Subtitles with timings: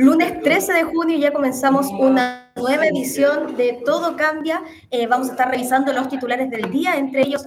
[0.00, 4.62] Lunes 13 de junio ya comenzamos una nueva edición de Todo Cambia.
[4.90, 7.44] Eh, vamos a estar revisando los titulares del día, entre ellos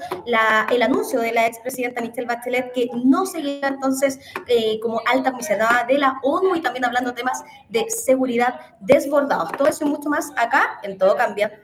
[0.70, 5.84] el anuncio de la expresidenta Michelle Bachelet que no seguirá entonces eh, como alta comisionada
[5.86, 9.52] de la ONU y también hablando temas de seguridad desbordados.
[9.54, 11.60] Todo eso y mucho más acá en Todo Cambia.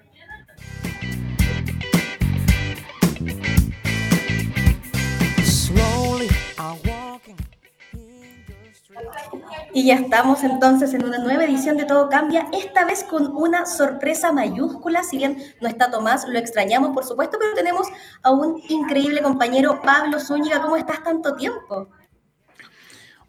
[9.73, 13.67] Y ya estamos entonces en una nueva edición de Todo Cambia, esta vez con una
[13.67, 17.87] sorpresa mayúscula, si bien no está Tomás, lo extrañamos por supuesto, pero tenemos
[18.23, 21.87] a un increíble compañero, Pablo Zúñiga, ¿cómo estás tanto tiempo?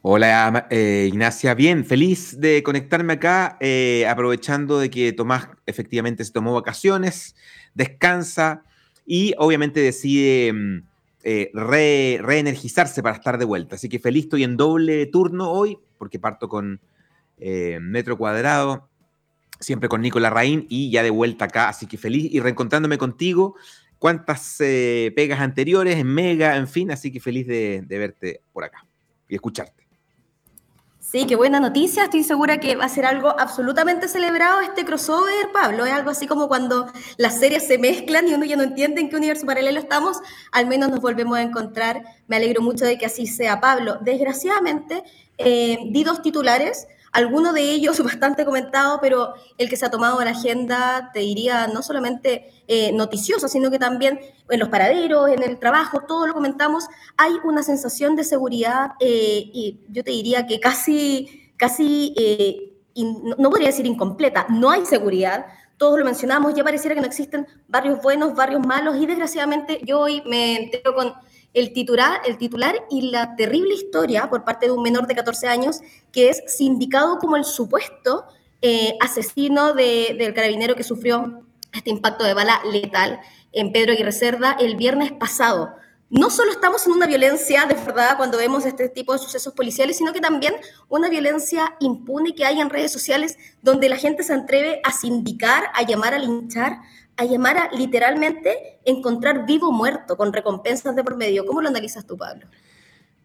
[0.01, 6.33] Hola eh, Ignacia, bien, feliz de conectarme acá, eh, aprovechando de que Tomás efectivamente se
[6.33, 7.37] tomó vacaciones,
[7.75, 8.63] descansa
[9.05, 10.55] y obviamente decide
[11.23, 13.77] eh, reenergizarse para estar de vuelta.
[13.77, 16.81] Así que feliz, estoy en doble turno hoy, porque parto con
[17.39, 18.89] eh, Metro Cuadrado,
[19.59, 21.69] siempre con Nicolás Raín y ya de vuelta acá.
[21.69, 23.57] Así que feliz y reencontrándome contigo.
[23.99, 28.87] Cuántas eh, pegas anteriores en Mega, en fin, así que feliz de verte por acá
[29.29, 29.80] y escucharte.
[31.11, 32.05] Sí, qué buena noticia.
[32.05, 35.85] Estoy segura que va a ser algo absolutamente celebrado este crossover, Pablo.
[35.85, 39.11] Es algo así como cuando las series se mezclan y uno ya no entiende en
[39.11, 40.21] qué universo paralelo estamos.
[40.53, 42.05] Al menos nos volvemos a encontrar.
[42.29, 43.99] Me alegro mucho de que así sea, Pablo.
[44.03, 45.03] Desgraciadamente,
[45.37, 50.23] eh, di dos titulares alguno de ellos bastante comentado, pero el que se ha tomado
[50.23, 55.43] la agenda, te diría, no solamente eh, noticioso, sino que también en los paraderos, en
[55.43, 60.47] el trabajo, todo lo comentamos, hay una sensación de seguridad eh, y yo te diría
[60.47, 65.47] que casi, casi, eh, no podría decir incompleta, no hay seguridad.
[65.77, 70.01] Todos lo mencionamos, ya pareciera que no existen barrios buenos, barrios malos, y desgraciadamente yo
[70.01, 71.15] hoy me entero con
[71.55, 75.49] el titular, el titular y la terrible historia por parte de un menor de 14
[75.49, 75.81] años
[76.13, 78.27] que es sindicado como el supuesto
[78.63, 83.21] eh, asesino del carabinero que sufrió este impacto de bala letal
[83.53, 85.75] en Pedro Aguirre Cerda el viernes pasado.
[86.11, 89.97] No solo estamos en una violencia de verdad cuando vemos este tipo de sucesos policiales,
[89.97, 90.55] sino que también
[90.89, 95.71] una violencia impune que hay en redes sociales donde la gente se atreve a sindicar,
[95.73, 96.79] a llamar a linchar
[97.21, 101.45] a llamar a literalmente encontrar vivo o muerto con recompensas de por medio.
[101.45, 102.47] ¿Cómo lo analizas tú, Pablo?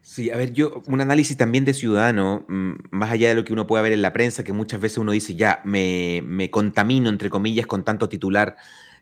[0.02, 3.54] Sí, a ver, yo, un análisis también de ciudadano, mm, más allá de lo que
[3.54, 7.08] uno puede ver en la prensa, que muchas veces uno dice, ya, me, me contamino,
[7.08, 8.58] entre comillas, con tanto titular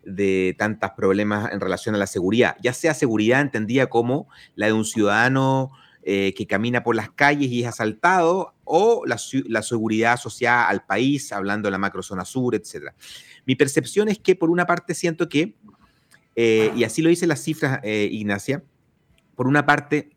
[0.05, 4.73] de tantos problemas en relación a la seguridad, ya sea seguridad entendida como la de
[4.73, 5.71] un ciudadano
[6.03, 9.17] eh, que camina por las calles y es asaltado, o la,
[9.47, 12.93] la, seguridad asociada al país, hablando de la macrozona sur, etcétera.
[13.45, 15.55] Mi percepción es que por una parte siento que,
[16.35, 18.63] eh, y así lo dicen las cifras, eh, Ignacia,
[19.35, 20.11] por una parte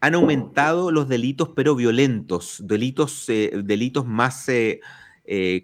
[0.00, 4.46] han aumentado los delitos pero violentos, delitos, eh, delitos más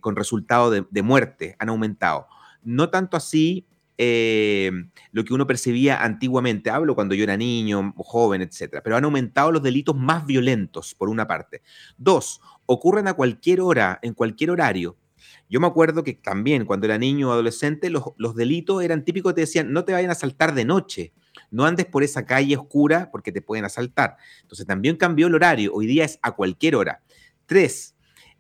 [0.01, 2.27] con resultado de, muerte, han aumentado.
[2.63, 3.67] No tanto así
[3.97, 9.53] lo que uno percibía antiguamente, hablo cuando yo era niño, joven, etcétera, pero han aumentado
[9.53, 11.63] los delitos más violentos, por una parte.
[11.97, 14.97] Dos, ocurren a cualquier hora, en cualquier horario.
[15.49, 19.43] Yo me acuerdo que también cuando era niño o adolescente, los, delitos eran típicos, te
[19.43, 21.13] decían, no te vayan a asaltar de noche,
[21.51, 24.17] no andes por esa calle oscura porque te pueden asaltar.
[24.43, 27.03] Entonces también cambió el horario, hoy día es a cualquier hora.
[27.47, 27.95] Tres,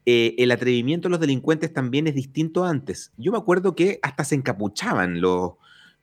[0.06, 3.12] eh, el atrevimiento de los delincuentes también es distinto antes.
[3.16, 5.52] Yo me acuerdo que hasta se encapuchaban los,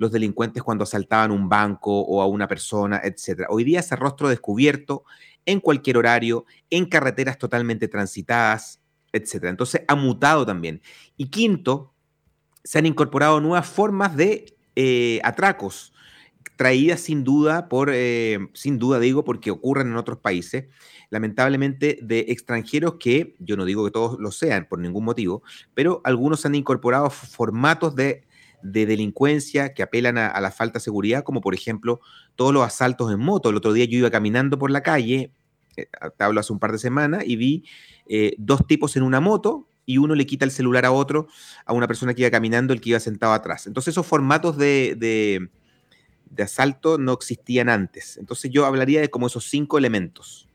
[0.01, 3.45] los delincuentes cuando asaltaban un banco o a una persona, etc.
[3.49, 5.03] Hoy día ese rostro descubierto
[5.45, 8.80] en cualquier horario, en carreteras totalmente transitadas,
[9.13, 9.49] etcétera.
[9.49, 10.81] Entonces ha mutado también.
[11.17, 11.93] Y quinto,
[12.63, 15.93] se han incorporado nuevas formas de eh, atracos,
[16.55, 20.65] traídas sin duda por, eh, sin duda digo, porque ocurren en otros países,
[21.09, 25.43] lamentablemente de extranjeros que, yo no digo que todos lo sean por ningún motivo,
[25.73, 28.25] pero algunos han incorporado formatos de,
[28.63, 31.99] delincuencia que apelan a, la falta de seguridad, como por ejemplo
[32.35, 33.49] todos los asaltos en moto.
[33.49, 35.33] El otro día yo iba caminando por la calle
[35.75, 37.65] te hablo hace un par de semanas, y vi
[38.37, 41.27] dos tipos en una moto y uno le quita el celular a otro,
[41.65, 43.67] a una persona que iba caminando, el que iba sentado atrás.
[43.67, 48.17] Entonces esos formatos de, de, asalto no existían antes.
[48.17, 50.47] Entonces yo hablaría de como esos cinco elementos.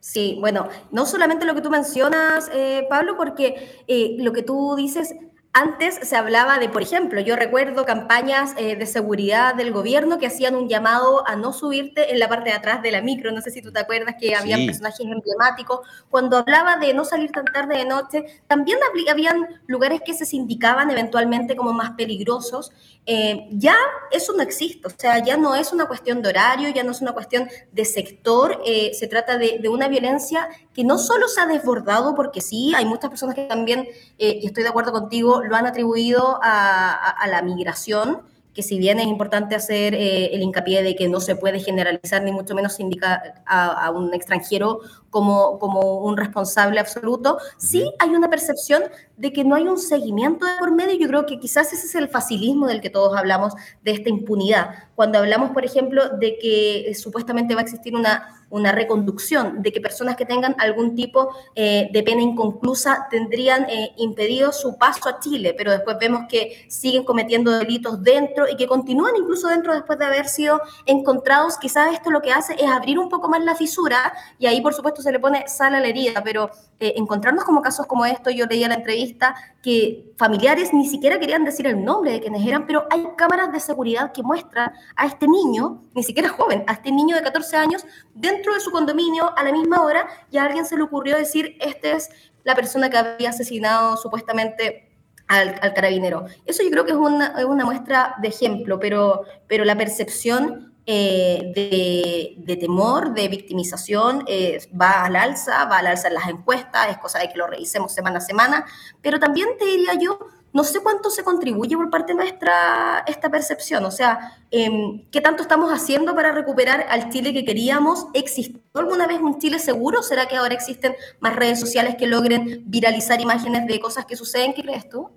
[0.00, 4.74] Sí, bueno, no solamente lo que tú mencionas, eh, Pablo, porque eh, lo que tú
[4.76, 5.14] dices
[5.54, 10.26] antes se hablaba de, por ejemplo, yo recuerdo campañas eh, de seguridad del gobierno que
[10.26, 13.30] hacían un llamado a no subirte en la parte de atrás de la micro.
[13.32, 15.80] No sé si tú te acuerdas que había personajes emblemáticos.
[16.08, 18.78] Cuando hablaba de no salir tan tarde de noche, también
[19.10, 22.72] habían lugares que se indicaban eventualmente como más peligrosos.
[23.04, 23.74] Eh, ya
[24.12, 27.00] eso no existe, o sea, ya no es una cuestión de horario, ya no es
[27.00, 31.40] una cuestión de sector, eh, se trata de, de, una violencia que no solo se
[31.40, 33.88] ha desbordado, porque sí, hay muchas personas que también,
[34.18, 38.22] y estoy de acuerdo contigo, lo han atribuido a, la migración,
[38.54, 42.22] que si bien es importante hacer eh, el hincapié de que no se puede generalizar
[42.22, 48.28] ni mucho menos indicar a, un extranjero como, como un responsable absoluto, sí hay una
[48.28, 48.82] percepción
[49.16, 50.98] de que no hay un seguimiento de por medio.
[50.98, 54.70] Yo creo que quizás ese es el facilismo del que todos hablamos de esta impunidad.
[54.94, 59.72] Cuando hablamos, por ejemplo, de que eh, supuestamente va a existir una una reconducción, de
[59.72, 65.08] que personas que tengan algún tipo eh, de pena inconclusa tendrían eh, impedido su paso
[65.08, 69.72] a Chile, pero después vemos que siguen cometiendo delitos dentro y que continúan incluso dentro
[69.72, 71.56] después de haber sido encontrados.
[71.56, 74.74] Quizás esto lo que hace es abrir un poco más la fisura y ahí por
[74.74, 78.34] supuesto se le pone sal a la herida, pero eh, encontrarnos como casos como estos,
[78.34, 82.66] yo leía la entrevista que familiares ni siquiera querían decir el nombre de quienes eran,
[82.66, 86.90] pero hay cámaras de seguridad que muestran a este niño, ni siquiera joven, a este
[86.90, 90.44] niño de 14 años, dentro dentro de su condominio a la misma hora y a
[90.44, 92.08] alguien se le ocurrió decir, este es
[92.42, 94.90] la persona que había asesinado supuestamente
[95.28, 96.24] al, carabinero.
[96.44, 102.56] Eso yo creo que es una, muestra de ejemplo, pero, pero la percepción eh, de,
[102.56, 107.20] temor, de victimización, eh, va al alza, va al alza en las encuestas, es cosa
[107.20, 108.66] de que lo revisemos semana a semana,
[109.00, 110.18] pero también te diría yo,
[110.52, 115.42] no sé cuánto se contribuye por parte nuestra esta percepción, o sea, em, ¿qué tanto
[115.42, 118.06] estamos haciendo para recuperar al Chile que queríamos?
[118.12, 120.02] ¿Existió alguna vez un Chile seguro?
[120.02, 124.52] ¿Será que ahora existen más redes sociales que logren viralizar imágenes de cosas que suceden?
[124.52, 125.10] ¿Qué crees tú?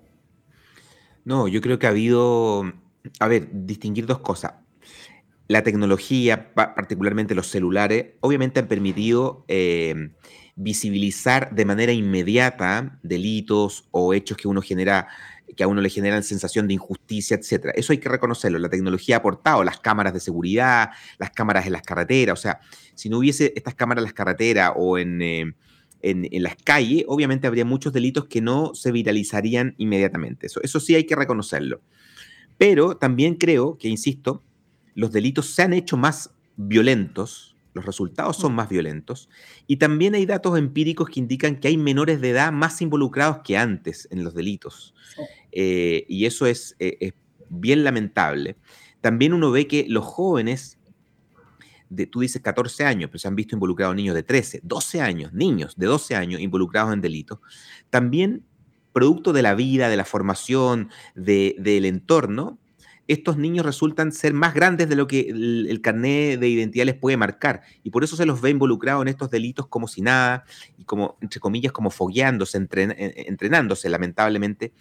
[1.25, 2.71] No, yo creo que ha habido,
[3.19, 4.53] a ver, distinguir dos cosas.
[5.47, 9.43] La tecnología, particularmente los celulares, obviamente han permitido...
[9.47, 10.11] Eh,
[10.55, 15.07] visibilizar de manera inmediata delitos o hechos que uno genera
[15.55, 17.73] que a uno le generan sensación de injusticia, etcétera.
[17.75, 18.59] Eso hay que reconocerlo.
[18.59, 22.39] La tecnología ha aportado las cámaras de seguridad, las cámaras en las carreteras.
[22.39, 22.59] O sea,
[22.93, 25.53] si no hubiese estas cámaras en las carreteras o en, eh,
[26.01, 30.47] en, las calles, obviamente habría muchos delitos que no se viralizarían inmediatamente.
[30.47, 31.81] Eso, eso sí hay que reconocerlo.
[32.57, 34.43] Pero también creo que, insisto,
[34.93, 38.55] los delitos se han hecho más violentos los resultados son mm.
[38.55, 39.29] más violentos.
[39.67, 43.57] Y también hay datos empíricos que indican que hay menores de edad más involucrados que
[43.57, 44.95] antes en los delitos.
[45.51, 47.13] Eh, y eso eh, es,
[47.49, 48.55] bien lamentable.
[49.01, 50.79] También uno ve que los jóvenes,
[51.89, 55.33] de, tú dices 14 años, pero se han visto involucrados niños de 13, 12 años,
[55.33, 57.39] niños de 12 años involucrados en delitos.
[57.89, 58.45] También
[58.93, 62.57] producto de la vida, de la formación, del entorno,
[63.07, 67.17] estos niños resultan ser más grandes de lo que el, carnet de identidad les puede
[67.17, 67.61] marcar.
[67.83, 70.45] Y por eso se los ve involucrados en estos delitos como si nada,
[70.77, 74.73] y como, entre comillas, como fogueándose, entrenándose, lamentablemente,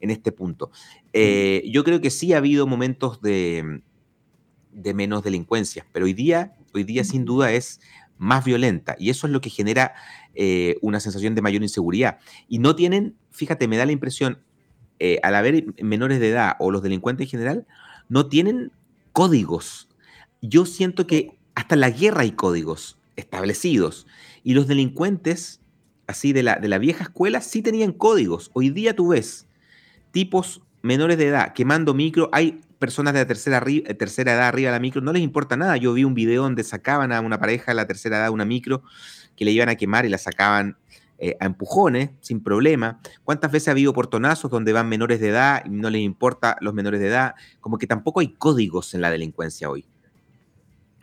[0.00, 0.70] en este punto.
[1.12, 3.82] Eh, yo creo que sí ha habido momentos de,
[4.72, 7.80] de menos delincuencia, pero hoy día, hoy día sin duda es
[8.16, 9.94] más violenta y eso es lo que genera
[10.34, 12.18] eh, una sensación de mayor inseguridad.
[12.48, 14.42] Y no tienen, fíjate, me da la impresión,
[14.98, 17.66] eh, al haber menores de edad o los delincuentes en general,
[18.08, 18.72] no tienen
[19.12, 19.88] códigos.
[20.40, 24.06] Yo siento que hasta en la guerra hay códigos establecidos
[24.44, 25.60] y los delincuentes,
[26.06, 28.50] así de la, de la vieja escuela, sí tenían códigos.
[28.54, 29.46] Hoy día tú ves
[30.10, 33.62] tipos menores de edad quemando micro, hay personas de la tercera,
[33.98, 35.76] tercera edad arriba de la micro, no les importa nada.
[35.76, 38.82] Yo vi un video donde sacaban a una pareja de la tercera edad una micro
[39.36, 40.76] que le iban a quemar y la sacaban
[41.20, 43.00] eh, a empujones, sin problema.
[43.24, 46.74] ¿Cuántas veces ha habido portonazos donde van menores de edad y no les importa los
[46.74, 47.34] menores de edad?
[47.60, 49.84] Como que tampoco hay códigos en la delincuencia hoy.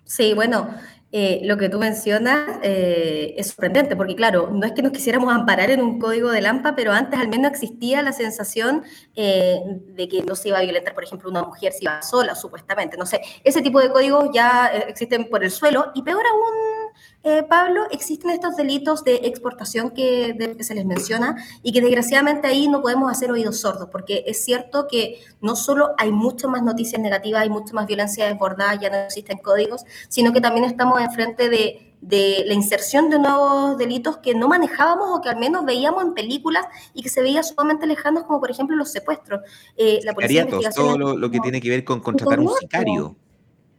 [0.06, 0.70] Sí, bueno,
[1.12, 5.34] eh, lo que tú mencionas eh, es sorprendente, porque claro, no es que nos quisiéramos
[5.34, 8.84] amparar en un código de Lampa, pero antes al menos existía la sensación
[9.16, 12.96] de que no se iba a violentar, por ejemplo, una mujer si iba sola, supuestamente.
[12.96, 16.85] No sé, ese tipo de códigos ya existen por el suelo y peor aún
[17.28, 22.68] eh, Pablo, existen estos delitos de exportación que, se les menciona y que desgraciadamente ahí
[22.68, 27.02] no podemos hacer oídos sordos, porque es cierto que no solo hay mucho más noticias
[27.02, 31.50] negativas, hay mucha más violencia desbordada, ya no existen códigos, sino que también estamos enfrente
[31.50, 36.04] de, de la inserción de nuevos delitos que no manejábamos o que al menos veíamos
[36.04, 39.42] en películas y que se veían sumamente lejanos, como por ejemplo los secuestros.
[39.76, 43.16] Eh, la policía todo lo, que tiene que ver con contratar un sicario.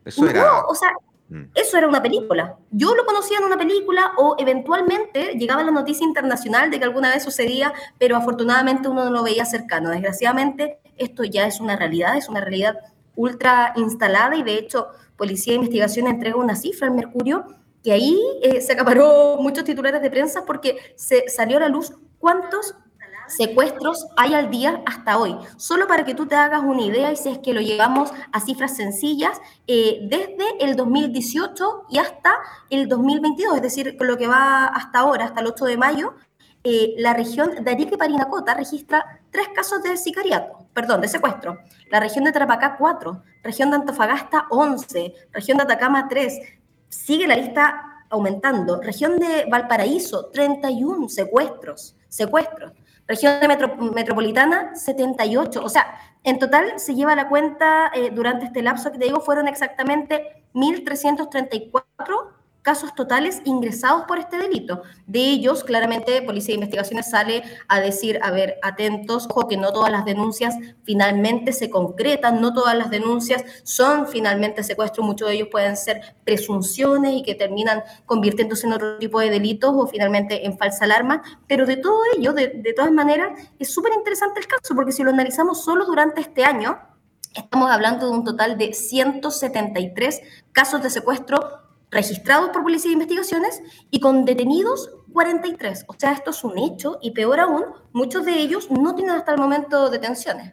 [0.04, 0.66] Eso era...
[0.66, 0.90] o sea.
[1.54, 2.56] Eso era una película.
[2.70, 7.10] Yo lo conocía en una película o eventualmente llegaba la noticia internacional de que alguna
[7.10, 9.90] vez sucedía, pero afortunadamente uno no lo veía cercano.
[9.90, 12.78] Desgraciadamente, esto ya es una realidad, es una realidad
[13.16, 17.46] ultra instalada y de hecho Policía de Investigación entrega una cifra al Mercurio
[17.82, 21.94] que ahí eh, se acaparó muchos titulares de prensa porque se salió a la luz
[22.18, 22.74] cuántos
[23.28, 25.36] secuestros hay al día hasta hoy.
[25.56, 28.40] Solo para que tú te hagas una idea y si es que lo llevamos a
[28.40, 32.34] cifras sencillas, eh, desde el 2018 y hasta
[32.70, 36.14] el 2022, es decir, lo que va hasta ahora, hasta el 8 de mayo,
[36.68, 41.60] eh, la región de Arica y Parinacota registra tres casos de sicariato, perdón, de secuestro.
[41.92, 43.22] La región de Tarapacá, cuatro.
[43.44, 45.14] Región de Antofagasta, 11.
[45.30, 46.40] Región de Atacama, tres.
[46.88, 48.80] Sigue la lista aumentando.
[48.80, 51.94] Región de Valparaíso, 31 secuestros.
[52.08, 52.72] Secuestros.
[53.08, 55.62] Región de Metropolitana, 78.
[55.62, 59.20] O sea, en total se lleva la cuenta eh, durante este lapso que te digo,
[59.20, 62.35] fueron exactamente 1.334
[62.66, 64.82] casos totales ingresados por este delito.
[65.06, 69.72] De ellos, claramente, Policía de Investigaciones sale a decir, a ver, atentos, ojo que no
[69.72, 75.36] todas las denuncias finalmente se concretan, no todas las denuncias son finalmente secuestros, muchos de
[75.36, 80.44] ellos pueden ser presunciones y que terminan convirtiéndose en otro tipo de delitos o finalmente
[80.44, 83.28] en falsa alarma, pero de todo ello, de, de todas maneras,
[83.60, 86.80] es súper interesante el caso, porque si lo analizamos solo durante este año,
[87.32, 90.20] estamos hablando de un total de 173
[90.50, 91.65] casos de secuestro
[91.96, 93.60] registrados por Policía de Investigaciones
[93.90, 95.84] y con detenidos 43.
[95.88, 99.32] O sea, esto es un hecho y peor aún, muchos de ellos no tienen hasta
[99.32, 100.52] el momento detenciones.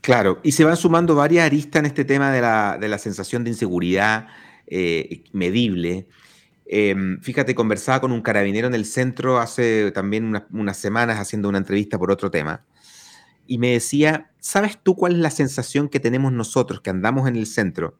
[0.00, 4.28] Claro, y se van sumando varias aristas en este tema de la, sensación de inseguridad
[4.66, 6.08] eh, medible.
[6.66, 11.58] Em, fíjate, conversaba con un carabinero en el centro hace también unas semanas haciendo una
[11.58, 12.64] entrevista por otro tema
[13.46, 17.36] y me decía, ¿sabes tú cuál es la sensación que tenemos nosotros que andamos en
[17.36, 17.98] el centro?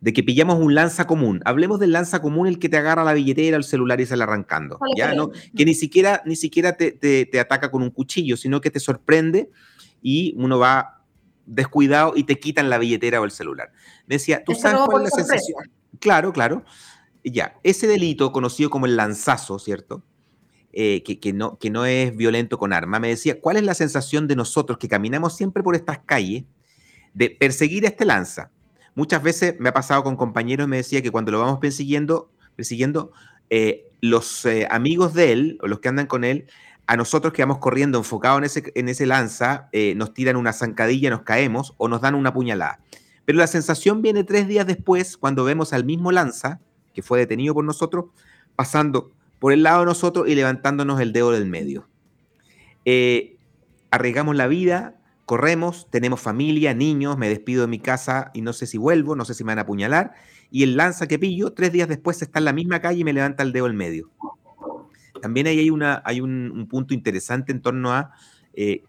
[0.00, 1.40] De que pillamos un lanza común.
[1.44, 4.78] Hablemos del lanza común, el que te agarra la billetera, el celular y sale arrancando.
[4.96, 5.14] ¿ya?
[5.14, 5.30] ¿no?
[5.56, 9.50] Que ni siquiera, ni siquiera te, te, ataca con un cuchillo, sino que te sorprende
[10.00, 11.02] y uno va
[11.46, 13.72] descuidado y te quitan la billetera o el celular.
[14.06, 15.70] Me decía, ¿tú sabes cuál es la sensación?
[15.98, 16.64] Claro, claro.
[17.24, 20.04] Ya, ese delito conocido como el lanzazo, ¿cierto?
[20.72, 23.00] Eh, que, que, no, que no es violento con arma.
[23.00, 26.44] Me decía, ¿cuál es la sensación de nosotros que caminamos siempre por estas calles
[27.14, 28.52] de perseguir a este lanza?
[28.98, 33.12] Muchas veces me ha pasado con compañeros me decía que cuando lo vamos persiguiendo, persiguiendo
[33.48, 36.48] eh, los eh, amigos de él o los que andan con él,
[36.88, 40.52] a nosotros que vamos corriendo enfocados en ese, en ese lanza, eh, nos tiran una
[40.52, 42.80] zancadilla, nos caemos o nos dan una puñalada.
[43.24, 46.58] Pero la sensación viene tres días después cuando vemos al mismo lanza,
[46.92, 48.06] que fue detenido por nosotros,
[48.56, 51.88] pasando por el lado de nosotros y levantándonos el dedo del medio.
[53.92, 54.97] arriesgamos la vida,
[55.28, 59.26] corremos, tenemos familia, niños, me despido de mi casa y no sé si vuelvo, no
[59.26, 60.14] sé si me van a apuñalar.
[60.50, 63.12] Y el lanza que pillo, tres días después está en la misma calle y me
[63.12, 64.10] levanta el dedo en medio.
[65.20, 68.14] También ahí hay, una, hay un, punto interesante en torno a
[68.54, 68.84] eh,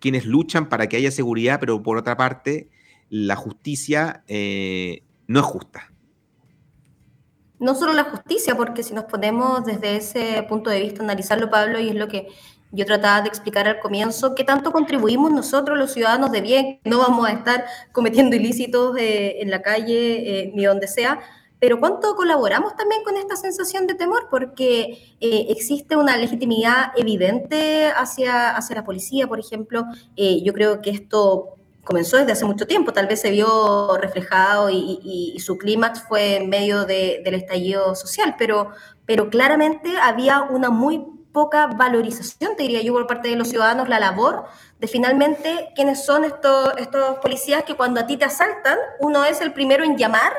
[0.00, 2.70] quienes luchan para que haya seguridad, pero por otra parte,
[3.10, 5.92] la justicia eh, no es justa.
[7.60, 11.78] No solo la justicia, porque si nos ponemos desde ese punto de vista analizarlo, Pablo,
[11.78, 12.28] y es lo que
[12.72, 16.98] yo trataba de explicar al comienzo qué tanto contribuimos nosotros, los ciudadanos de bien, no
[16.98, 21.20] vamos a estar cometiendo ilícitos eh, en la calle eh, ni donde sea,
[21.60, 27.86] pero cuánto colaboramos también con esta sensación de temor, porque eh, existe una legitimidad evidente
[27.88, 29.84] hacia, hacia la policía, por ejemplo.
[30.16, 35.34] yo creo que esto comenzó desde hace mucho tiempo, tal vez se vio reflejado y,
[35.40, 38.70] su clímax fue en medio del estallido social, pero,
[39.06, 43.88] pero claramente había una muy poca valorización, te diría yo, por parte de los ciudadanos,
[43.88, 44.44] la labor
[44.78, 49.40] de finalmente quiénes son estos, estos policías que cuando a ti te asaltan, uno es
[49.40, 50.32] el primero en llamar,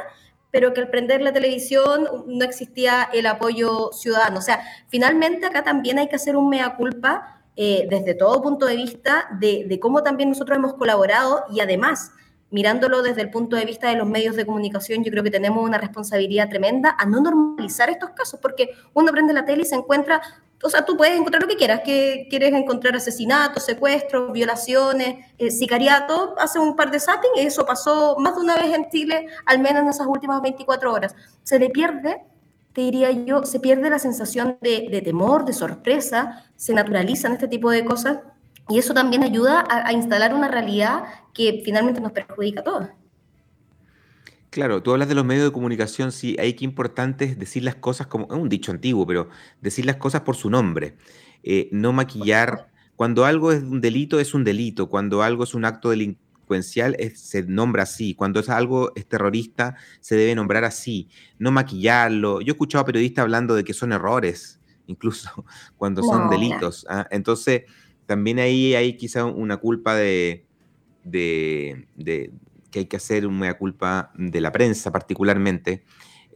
[0.51, 4.39] pero que al prender la televisión no existía el apoyo ciudadano.
[4.39, 8.65] O sea, finalmente acá también hay que hacer un mea culpa eh, desde todo punto
[8.65, 12.11] de vista de, de cómo también nosotros hemos colaborado y además
[12.51, 15.63] mirándolo desde el punto de vista de los medios de comunicación, yo creo que tenemos
[15.63, 19.75] una responsabilidad tremenda a no normalizar estos casos, porque uno prende la tele y se
[19.75, 20.21] encuentra
[20.63, 25.51] o sea, tú puedes encontrar lo que quieras, que quieres encontrar asesinatos, secuestros, violaciones, eh,
[25.51, 29.59] sicariato, hace un par de zapping, eso pasó más de una vez en Chile, al
[29.59, 31.15] menos en esas últimas 24 horas.
[31.43, 32.21] Se le pierde
[32.73, 37.71] te diría yo, se pierde la sensación de, temor, de sorpresa, se naturalizan este tipo
[37.71, 38.19] de cosas
[38.67, 42.87] y eso también ayuda a, instalar una realidad que finalmente nos perjudica a todos.
[44.49, 47.75] Claro, tú hablas de los medios de comunicación, sí, hay que importante es decir las
[47.75, 49.29] cosas como, es un dicho antiguo, pero
[49.61, 50.97] decir las cosas por su nombre,
[51.43, 52.71] eh, no maquillar.
[52.95, 54.89] Cuando algo es un delito, es un delito.
[54.89, 58.13] Cuando algo es un acto delincuencial, se nombra así.
[58.13, 61.07] Cuando es algo es terrorista, se debe nombrar así.
[61.37, 62.41] No maquillarlo.
[62.41, 65.45] Yo he escuchado a periodistas hablando de que son errores, incluso
[65.77, 66.85] cuando son delitos.
[66.89, 67.07] ¿ah?
[67.11, 67.63] Entonces,
[68.05, 70.45] también ahí hay quizá una culpa de,
[71.03, 72.31] de,
[72.71, 75.83] que hay que hacer una culpa de la prensa particularmente,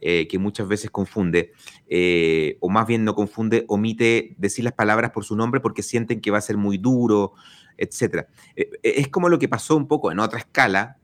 [0.00, 1.52] eh, que muchas veces confunde,
[1.86, 6.20] eh, o más bien no confunde, omite decir las palabras por su nombre porque sienten
[6.20, 7.32] que va a ser muy duro,
[7.78, 8.26] etc.
[8.54, 10.98] Eh, es como lo que pasó un poco en otra escala,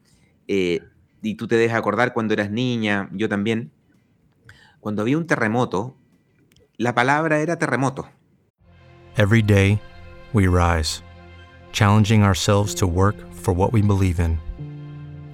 [0.47, 3.71] y tú te dejas acordar cuando eras niña, yo también,
[4.81, 5.97] cuando había un terremoto,
[6.77, 8.09] la palabra era terremoto.
[9.17, 9.81] Every day
[10.33, 11.03] we rise,
[11.73, 14.41] challenging ourselves to work for what we believe in.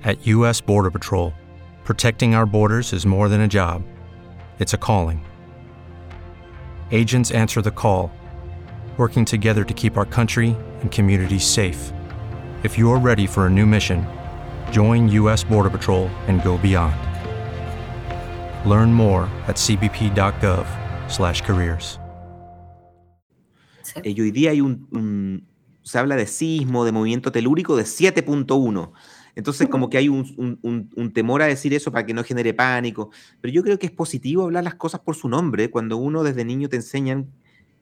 [0.05, 0.63] At U.S.
[0.63, 1.35] Border Patrol,
[1.85, 3.83] protecting our borders is more than a job,
[4.59, 5.23] it's a calling.
[6.91, 8.11] Agents answer the call,
[8.97, 11.93] working together to keep our country and communities safe.
[12.63, 14.07] If you are ready for a new mission,
[14.71, 15.45] join U.S.
[15.45, 16.97] Border Patrol and go beyond.
[18.65, 21.99] Learn more at cbp.gov/careers.
[24.03, 25.49] Eh, hoy día hay un, un,
[25.83, 28.93] se habla de sismo, de movimiento telúrico de 7.1.
[29.37, 33.11] Entonces, como que hay un, temor a decir eso para que no genere pánico.
[33.41, 35.71] Pero yo creo que es positivo hablar las cosas por su nombre.
[35.71, 37.31] Cuando uno desde niño te enseñan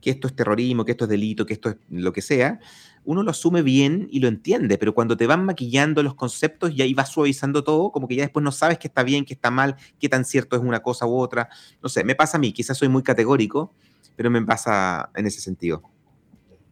[0.01, 2.59] que esto es terrorismo, que esto es delito, que esto es lo que sea,
[3.05, 4.79] uno lo asume bien y lo entiende.
[4.79, 8.25] Pero cuando te van maquillando los conceptos y ahí vas suavizando todo, como que ya
[8.25, 11.07] después no sabes qué está bien, qué está mal, qué tan cierto es una cosa
[11.07, 11.49] u otra.
[11.81, 13.73] No sé, me pasa a mí, quizás soy muy categórico,
[14.17, 15.94] pero me pasa en ese sentido.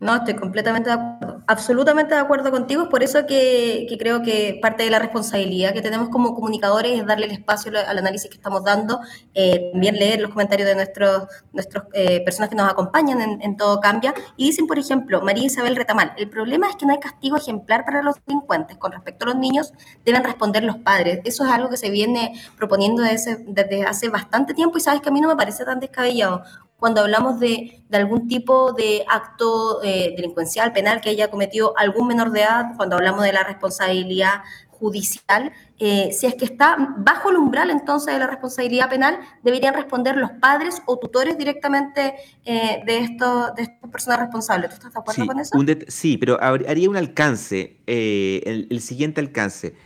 [0.02, 2.82] No, estoy completamente de acuerdo, absolutamente de acuerdo contigo.
[2.82, 7.06] Es por eso que, creo que parte de la responsabilidad que tenemos como comunicadores es
[7.06, 8.98] darle el espacio al análisis que estamos dando,
[9.32, 13.78] eh, también leer los comentarios de nuestros, nuestros eh, personas que nos acompañan en, Todo
[13.78, 14.12] Cambia.
[14.36, 17.84] Y dicen, por ejemplo, María Isabel Retamal, el problema es que no hay castigo ejemplar
[17.84, 18.78] para los delincuentes.
[18.78, 19.72] Con respecto a los niños,
[20.04, 21.20] deben responder los padres.
[21.22, 25.10] Eso es algo que se viene proponiendo desde, desde hace bastante tiempo y sabes que
[25.10, 26.42] a mí no me parece tan descabellado
[26.82, 32.32] cuando hablamos de, algún tipo de acto eh, delincuencial, penal que haya cometido algún menor
[32.32, 37.36] de edad, cuando hablamos de la responsabilidad judicial, eh, si es que está bajo el
[37.36, 42.14] umbral entonces de la responsabilidad penal, deberían responder los padres o tutores directamente
[42.44, 44.70] eh, de, esto, de estas personas responsables.
[44.70, 45.86] ¿Tú estás de acuerdo con eso?
[45.86, 49.76] sí, pero haría un alcance, el, el, siguiente alcance,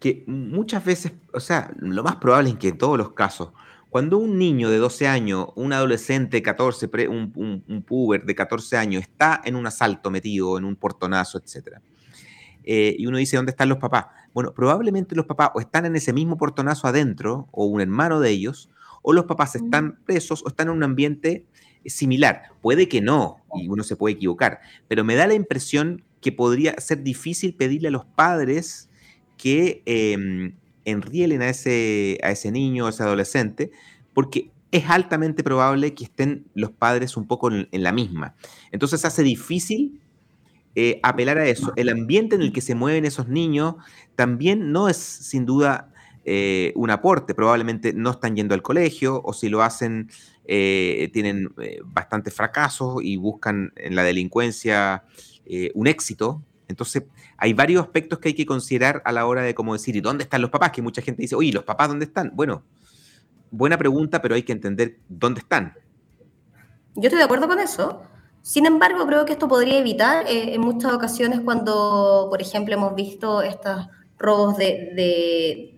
[0.00, 3.50] que muchas veces, o sea, lo más probable es que en todos los casos,
[3.96, 9.00] cuando un niño de 12 años, un adolescente 14, un, un, puber de 14 años
[9.00, 11.78] está en un asalto metido, en un portonazo, etc.
[12.62, 14.08] Eh, y uno dice, ¿dónde están los papás?
[14.34, 18.28] Bueno, probablemente los papás o están en ese mismo portonazo adentro, o un hermano de
[18.28, 18.68] ellos,
[19.00, 21.46] o los papás están presos o están en un ambiente
[21.86, 22.50] similar.
[22.60, 26.78] Puede que no, y uno se puede equivocar, pero me da la impresión que podría
[26.80, 28.90] ser difícil pedirle a los padres
[29.38, 30.52] que em,
[30.86, 33.70] enrielen a ese, a ese niño, a ese adolescente,
[34.14, 38.34] porque es altamente probable que estén los padres un poco en, la misma.
[38.72, 40.00] Entonces hace difícil
[40.74, 41.72] eh, apelar a eso.
[41.76, 43.76] El ambiente en el que se mueven esos niños
[44.14, 45.92] también no es sin duda
[46.24, 47.34] eh, un aporte.
[47.34, 50.10] Probablemente no están yendo al colegio o si lo hacen
[50.44, 51.48] eh, tienen
[51.86, 55.04] bastantes fracasos y buscan en la delincuencia
[55.74, 56.42] un éxito.
[56.68, 57.04] Entonces
[57.36, 60.24] hay varios aspectos que hay que considerar a la hora de cómo decir, ¿y dónde
[60.24, 60.72] están los papás?
[60.72, 62.32] Que mucha gente dice, oye, ¿los papás dónde están?
[62.34, 62.62] Bueno,
[63.50, 65.74] buena pregunta, pero hay que entender dónde están.
[66.94, 68.02] Yo estoy de acuerdo con eso.
[68.42, 72.94] Sin embargo, creo que esto podría evitar eh, en muchas ocasiones cuando, por ejemplo, hemos
[72.94, 75.75] visto estas robos de,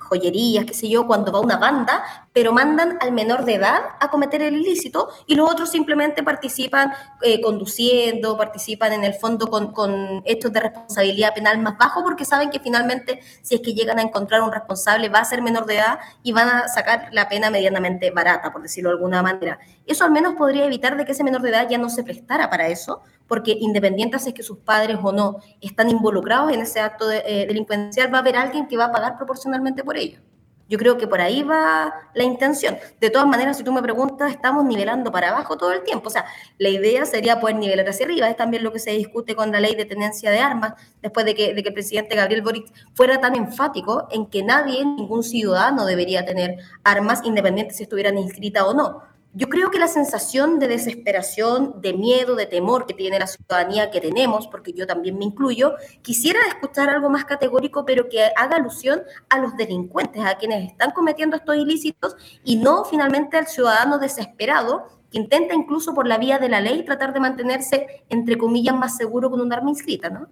[0.00, 4.10] joyerías, qué sé yo, cuando va una banda, pero mandan al menor de edad a
[4.10, 9.72] cometer el ilícito y los otros simplemente participan eh, conduciendo, participan en el fondo con,
[9.72, 13.98] con hechos de responsabilidad penal más bajo porque saben que finalmente si es que llegan
[13.98, 17.28] a encontrar un responsable va a ser menor de edad y van a sacar la
[17.28, 19.58] pena medianamente barata, por decirlo de alguna manera.
[19.86, 22.50] Eso al menos podría evitar de que ese menor de edad ya no se prestara
[22.50, 26.80] para eso, porque independiente si es que sus padres o no están involucrados en ese
[26.80, 29.35] acto de, eh, delincuencial, va a haber alguien que va a pagar proporcionalmente
[29.84, 30.20] por ello.
[30.68, 32.76] Yo creo que por ahí va la intención.
[33.00, 36.08] De todas maneras, si tú me preguntas, estamos nivelando para abajo todo el tiempo.
[36.08, 36.24] O sea,
[36.58, 38.28] la idea sería poder nivelar hacia arriba.
[38.28, 41.36] Es también lo que se discute con la ley de tenencia de armas, después de
[41.36, 46.56] que, el presidente Gabriel Boric fuera tan enfático en que nadie, ningún ciudadano debería tener
[46.82, 51.92] armas, independiente si estuvieran inscritas o no yo creo que la sensación de desesperación, de
[51.92, 56.40] miedo, de temor que tiene la ciudadanía que tenemos, porque yo también me incluyo, quisiera
[56.48, 61.36] escuchar algo más categórico, pero que haga alusión a los delincuentes, a quienes están cometiendo
[61.36, 66.48] estos ilícitos y no finalmente al ciudadano desesperado que intenta incluso por la vía de
[66.48, 70.28] la ley tratar de mantenerse, entre comillas, más seguro con un arma inscrita, ¿no?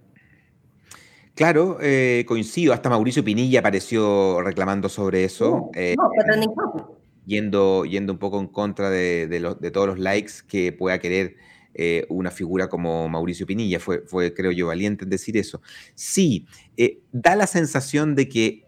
[1.34, 2.72] Claro, eh, coincido.
[2.72, 5.50] Hasta Mauricio Pinilla apareció reclamando sobre eso.
[5.50, 10.72] No, eh, no, yendo, yendo un poco en contra de, de, todos los likes que
[10.72, 11.36] pueda querer
[11.74, 13.80] eh, una figura como Mauricio Pinilla.
[13.80, 15.60] Fue, fue, creo yo, valiente en decir eso.
[15.94, 18.64] Sí, eh, da la sensación de que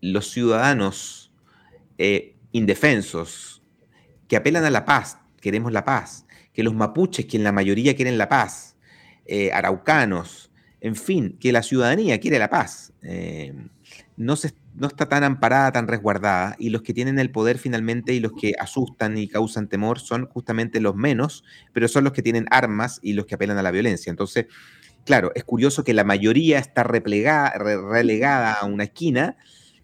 [0.00, 1.32] los ciudadanos
[1.98, 3.62] eh, indefensos
[4.26, 7.94] que apelan a la paz, queremos la paz, que los mapuches, que en la mayoría
[7.94, 8.76] quieren la paz,
[9.52, 12.92] araucanos, en fin, que la ciudadanía quiere la paz,
[14.16, 18.14] no se, no está tan amparada, tan resguardada, y los que tienen el poder finalmente
[18.14, 22.22] y los que asustan y causan temor son justamente los menos, pero son los que
[22.22, 24.08] tienen armas y los que apelan a la violencia.
[24.08, 24.46] Entonces,
[25.04, 29.36] claro, es curioso que la mayoría está replegada, relegada a una esquina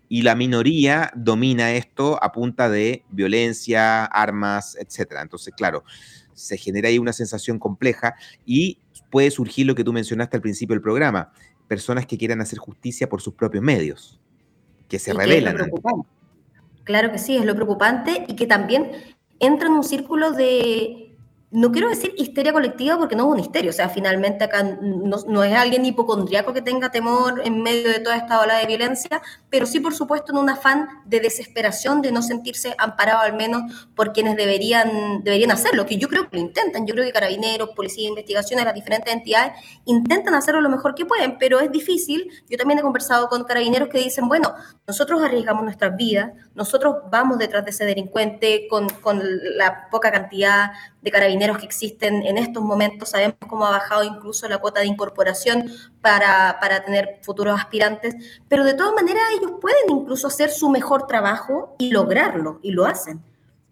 [0.09, 5.17] y la minoría domina esto a punta de violencia, armas, etc.
[5.21, 5.85] Entonces, claro,
[6.33, 8.15] se genera ahí una sensación compleja
[8.47, 8.81] y
[9.11, 11.33] puede surgir lo que tú mencionaste al principio del programa,
[11.69, 14.23] personas que quieran hacer justicia por sus propios medios
[14.89, 15.57] que se revelan.
[16.85, 18.91] claro que sí, es lo preocupante y que también
[19.39, 21.06] entra en un círculo de
[21.57, 25.43] no quiero decir histeria colectiva porque no es un histerio, o sea, finalmente acá no,
[25.43, 29.65] es alguien hipocondriaco que tenga temor en medio de toda esta ola de violencia, pero
[29.65, 34.13] sí, por supuesto, en un afán de desesperación, de no sentirse amparado al menos por
[34.13, 38.07] quienes deberían, deberían hacerlo, que yo creo que lo intentan, yo creo que carabineros, policía
[38.07, 39.55] investigaciones, las diferentes entidades
[39.87, 42.31] intentan hacerlo lo mejor que pueden, pero es difícil.
[42.51, 44.53] Yo también he conversado con carabineros que dicen, bueno,
[44.87, 49.23] nosotros arriesgamos nuestras vidas, nosotros vamos detrás de ese delincuente con, con
[49.57, 50.73] la poca cantidad
[51.07, 53.11] de carabineros que existen en estos momentos.
[53.11, 58.17] Sabemos cómo ha bajado incluso la cuota de incorporación para, para tener futuros aspirantes,
[58.49, 62.87] pero de todas maneras ellos pueden incluso hacer su mejor trabajo y lograrlo, y lo
[62.87, 63.23] hacen.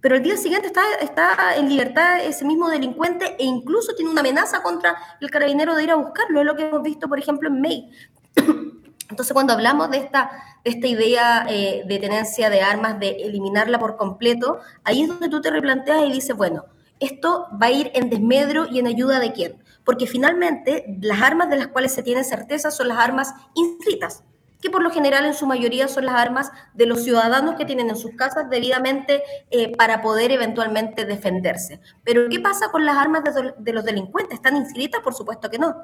[0.00, 4.20] Pero el día siguiente está, está en libertad ese mismo delincuente e incluso tiene una
[4.20, 6.38] amenaza contra el carabinero de ir a buscarlo.
[6.38, 7.90] Es lo que hemos visto, por ejemplo, en May.
[9.10, 10.30] Entonces, cuando hablamos de esta,
[10.62, 15.40] esta idea eh, de tenencia de armas, de eliminarla por completo, ahí es donde tú
[15.40, 16.64] te replanteas y dices, bueno,
[17.04, 19.56] esto va a ir en desmedro y en ayuda de quién.
[19.84, 24.24] Porque finalmente las armas de las cuales se tiene certeza son las armas inscritas,
[24.60, 27.90] que por lo general en su mayoría son las armas de los ciudadanos que tienen
[27.90, 31.80] en sus casas debidamente eh, para poder eventualmente defenderse.
[32.02, 33.22] Pero ¿qué pasa con las armas
[33.58, 34.34] de, los delincuentes?
[34.34, 35.02] ¿Están inscritas?
[35.02, 35.76] Por supuesto que no.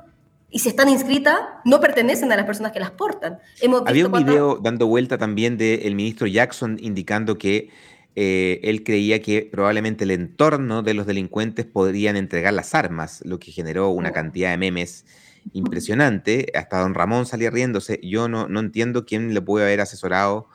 [0.48, 3.38] Y si están inscritas, no pertenecen a las personas que las portan.
[3.87, 7.70] Había un video dando vuelta también del ministro Jackson indicando que
[8.16, 13.38] eh, él creía que probablemente el entorno de los delincuentes podrían entregar las armas, lo
[13.38, 14.12] que generó una oh.
[14.12, 15.05] cantidad de memes
[15.53, 16.51] impresionante.
[16.55, 18.01] Hasta don Ramón salía riéndose.
[18.03, 20.49] Yo no, no entiendo quién le puede haber asesorado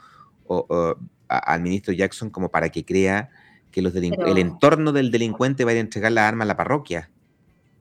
[1.27, 3.29] al ministro Jackson como para que crea
[3.71, 7.09] que los el entorno del delincuente va a entregar la arma a la parroquia.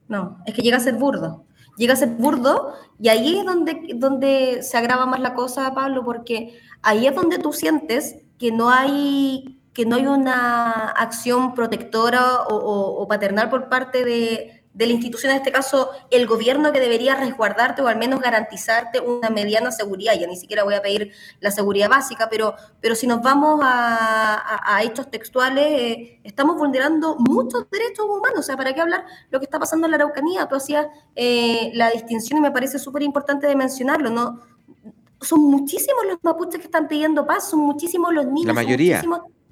[0.07, 1.45] No, es que llega a ser burdo.
[1.77, 6.03] Llega a ser burdo y ahí es donde, donde se agrava más la cosa, Pablo,
[6.03, 12.45] porque ahí es donde tú sientes que no hay que no hay una acción protectora
[12.47, 17.81] o, paternal por parte de, la institución, en este caso el gobierno, que debería resguardarte
[17.81, 20.13] o al menos garantizarte una mediana seguridad.
[20.19, 21.11] Ya ni siquiera voy a pedir
[21.41, 27.69] la seguridad básica, pero, pero si nos vamos a, hechos textuales, eh, estamos vulnerando muchos
[27.69, 28.39] derechos humanos.
[28.39, 30.47] O sea, ¿para qué hablar lo que está pasando en la Araucanía?
[30.47, 34.41] Tú hacías eh, la distinción y me parece súper importante de mencionarlo, ¿no?
[35.19, 38.47] Son muchísimos los mapuches que están pidiendo paz, son muchísimos los niños.
[38.47, 39.01] La mayoría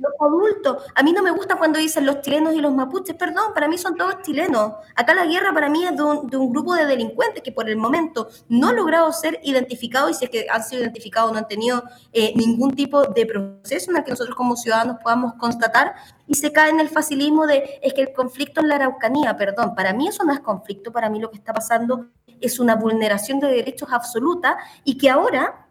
[0.04, 0.84] los adultos.
[0.94, 3.78] A mí no me gusta cuando dicen los chilenos y los mapuches, perdón, para mí
[3.78, 4.74] son todos chilenos.
[4.96, 8.28] Acá la guerra para mí es de un, grupo de delincuentes que por el momento
[8.50, 11.84] no han logrado ser identificados y si es que han sido identificados no han tenido
[12.12, 15.96] eh, ningún tipo de proceso en el que nosotros como ciudadanos podamos constatar
[16.28, 19.74] y se cae en el facilismo de es que el conflicto en la Araucanía, perdón,
[19.76, 22.08] para mí eso no es conflicto, para mí lo que está pasando
[22.42, 25.63] es una vulneración de derechos absoluta y que ahora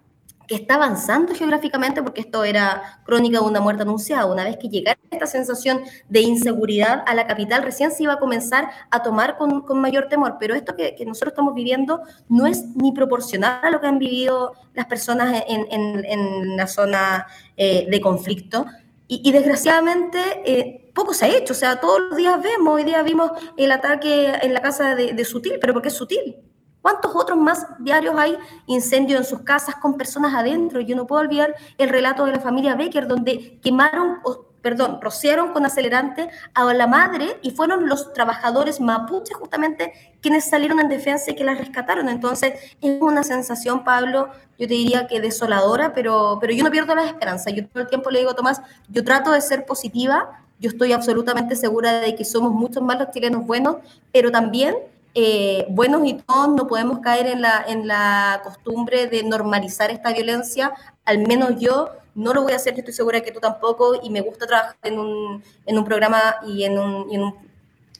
[0.52, 4.26] que está avanzando geográficamente, porque esto era crónica de una muerte anunciada.
[4.26, 8.18] Una vez que llegara esta sensación de inseguridad a la capital, recién se iba a
[8.18, 10.36] comenzar a tomar con, mayor temor.
[10.38, 14.52] Pero esto que, nosotros estamos viviendo no es ni proporcional a lo que han vivido
[14.74, 18.66] las personas en, la zona eh, de conflicto.
[19.08, 21.54] Y, desgraciadamente eh, poco se ha hecho.
[21.54, 25.14] O sea, todos los días vemos, hoy día vimos el ataque en la casa de,
[25.14, 26.51] de Sutil, pero ¿por qué es Sutil?
[26.82, 30.80] ¿Cuántos otros más diarios hay incendios en sus casas con personas adentro?
[30.80, 34.18] Yo no puedo olvidar el relato de la familia Becker, donde quemaron,
[34.60, 40.80] perdón, rociaron con acelerante a la madre y fueron los trabajadores mapuches justamente quienes salieron
[40.80, 42.08] en defensa y que la rescataron.
[42.08, 46.96] Entonces, es una sensación, Pablo, yo te diría que desoladora, pero, pero yo no pierdo
[46.96, 47.50] la esperanza.
[47.50, 51.54] Yo todo el tiempo le digo, Tomás, yo trato de ser positiva, yo estoy absolutamente
[51.54, 53.76] segura de que somos muchos más los chilenos buenos,
[54.12, 54.76] pero también
[55.14, 60.12] eh, buenos y todos no podemos caer en la, en la costumbre de normalizar esta
[60.12, 60.72] violencia,
[61.04, 64.20] al menos yo no lo voy a hacer, estoy segura que tú tampoco, y me
[64.20, 67.22] gusta trabajar en un, en un programa y en, un, en,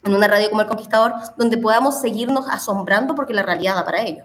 [0.04, 4.02] en, una radio como El Conquistador, donde podamos seguirnos asombrando porque la realidad da para
[4.02, 4.24] ello.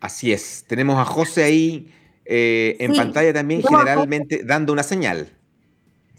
[0.00, 1.92] Así es, tenemos a José ahí
[2.24, 5.28] eh, en pantalla también, generalmente dando una señal.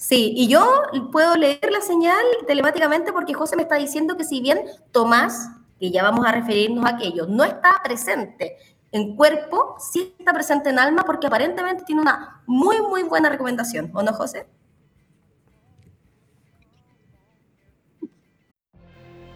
[0.01, 0.65] Sí, y yo
[1.11, 4.59] puedo leer la señal telemáticamente porque José me está diciendo que si bien
[4.91, 8.57] Tomás, que ya vamos a referirnos a aquello, no está presente
[8.91, 13.91] en cuerpo, sí está presente en alma porque aparentemente tiene una muy, muy buena recomendación.
[13.93, 14.47] ¿O no, José?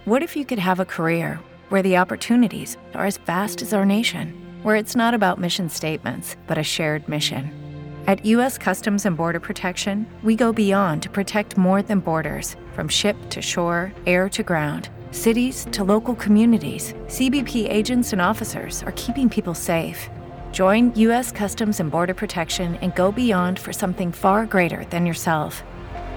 [0.06, 3.86] What if you could have a career where the opportunities are as vast as our
[3.86, 7.65] nation, where it's not about mission statements, but a shared mission?
[8.08, 8.60] At U.S.
[8.60, 13.42] Customs and Border Protection, we go beyond to protect more than borders from ship to
[13.42, 16.94] shore, air to ground, cities to local communities.
[17.08, 20.08] CBP agents and officers are keeping people safe.
[20.52, 21.32] Join U.S.
[21.32, 25.64] Customs and Border Protection and go beyond for something far greater than yourself.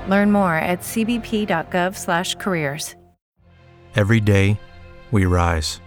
[0.08, 2.94] Learn more at cbp.gov/careers.
[3.96, 4.60] Every day,
[5.10, 5.80] we rise,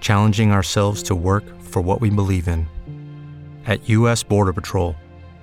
[0.00, 2.66] challenging ourselves to work for what we believe in.
[3.66, 4.24] At U.S.
[4.24, 4.96] Border Patrol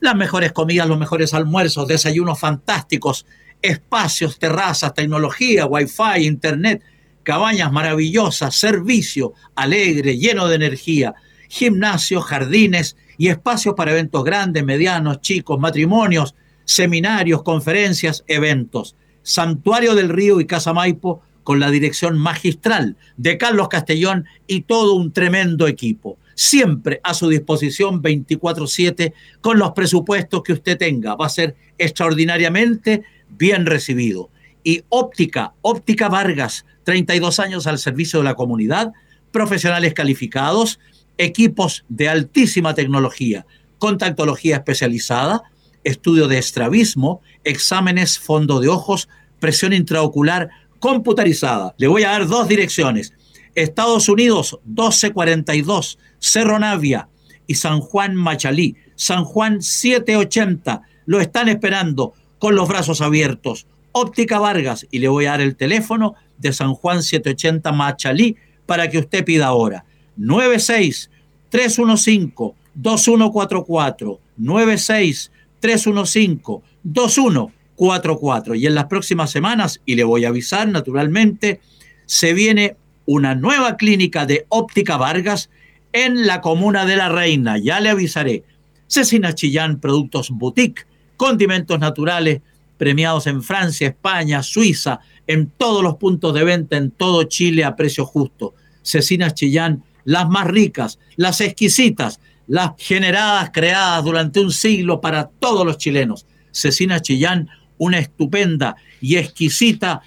[0.00, 3.26] las mejores comidas, los mejores almuerzos, desayunos fantásticos,
[3.62, 6.82] espacios, terrazas, tecnología, wifi, internet,
[7.22, 11.14] cabañas maravillosas, servicio alegre, lleno de energía,
[11.48, 18.96] gimnasio, jardines y espacios para eventos grandes, medianos, chicos, matrimonios, seminarios, conferencias, eventos.
[19.22, 24.94] Santuario del Río y Casa Maipo con la dirección magistral de Carlos Castellón y todo
[24.94, 31.14] un tremendo equipo siempre a su disposición 24/7 con los presupuestos que usted tenga.
[31.14, 34.30] Va a ser extraordinariamente bien recibido.
[34.62, 38.92] Y óptica, óptica Vargas, 32 años al servicio de la comunidad,
[39.30, 40.78] profesionales calificados,
[41.18, 43.46] equipos de altísima tecnología,
[43.78, 45.42] contactología especializada,
[45.82, 51.74] estudio de estrabismo, exámenes fondo de ojos, presión intraocular computarizada.
[51.78, 53.12] Le voy a dar dos direcciones.
[53.54, 57.08] Estados Unidos 1242 Cerro Navia
[57.46, 58.76] y San Juan Machalí.
[58.96, 60.82] San Juan 780.
[61.06, 63.66] Lo están esperando con los brazos abiertos.
[63.92, 68.36] Óptica Vargas y le voy a dar el teléfono de San Juan 780 Machalí
[68.66, 69.84] para que usted pida ahora.
[70.16, 71.10] 96
[71.48, 80.68] 315 2144 96 315 2144 y en las próximas semanas y le voy a avisar
[80.68, 81.60] naturalmente
[82.06, 85.50] se viene una nueva clínica de óptica Vargas
[85.92, 87.58] en la comuna de La Reina.
[87.58, 88.44] Ya le avisaré.
[88.86, 90.86] Cecina Chillán, productos boutique,
[91.16, 92.42] condimentos naturales,
[92.76, 97.76] premiados en Francia, España, Suiza, en todos los puntos de venta, en todo Chile a
[97.76, 98.54] precio justo.
[98.82, 105.64] Cecina Chillán, las más ricas, las exquisitas, las generadas, creadas durante un siglo para todos
[105.64, 106.26] los chilenos.
[106.52, 110.02] Cecina Chillán, una estupenda y exquisita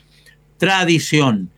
[0.58, 1.50] tradición.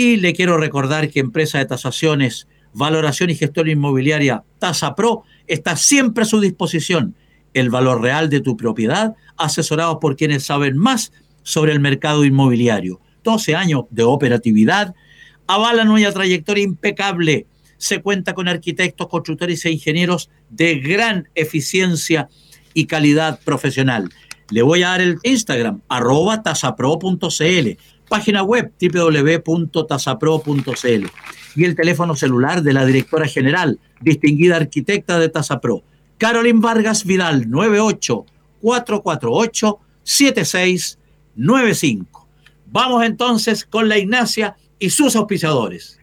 [0.00, 5.74] Y le quiero recordar que empresa de tasaciones valoración y gestión inmobiliaria Tasa Pro está
[5.74, 7.16] siempre a su disposición.
[7.52, 11.10] El valor real de tu propiedad, asesorados por quienes saben más
[11.42, 13.00] sobre el mercado inmobiliario.
[13.24, 14.94] 12 años de operatividad
[15.48, 17.46] avalan una trayectoria impecable.
[17.76, 22.28] Se cuenta con arquitectos, constructores e ingenieros de gran eficiencia
[22.72, 24.10] y calidad profesional.
[24.50, 27.78] Le voy a dar el Instagram, arroba tasapro.cl,
[28.08, 31.06] página web www.tasapro.cl
[31.54, 35.82] y el teléfono celular de la directora general, distinguida arquitecta de Tasapro,
[36.18, 38.24] Carolyn Vargas Vidal, 98
[38.60, 42.28] 448 7695.
[42.66, 45.97] Vamos entonces con la Ignacia y sus auspiciadores.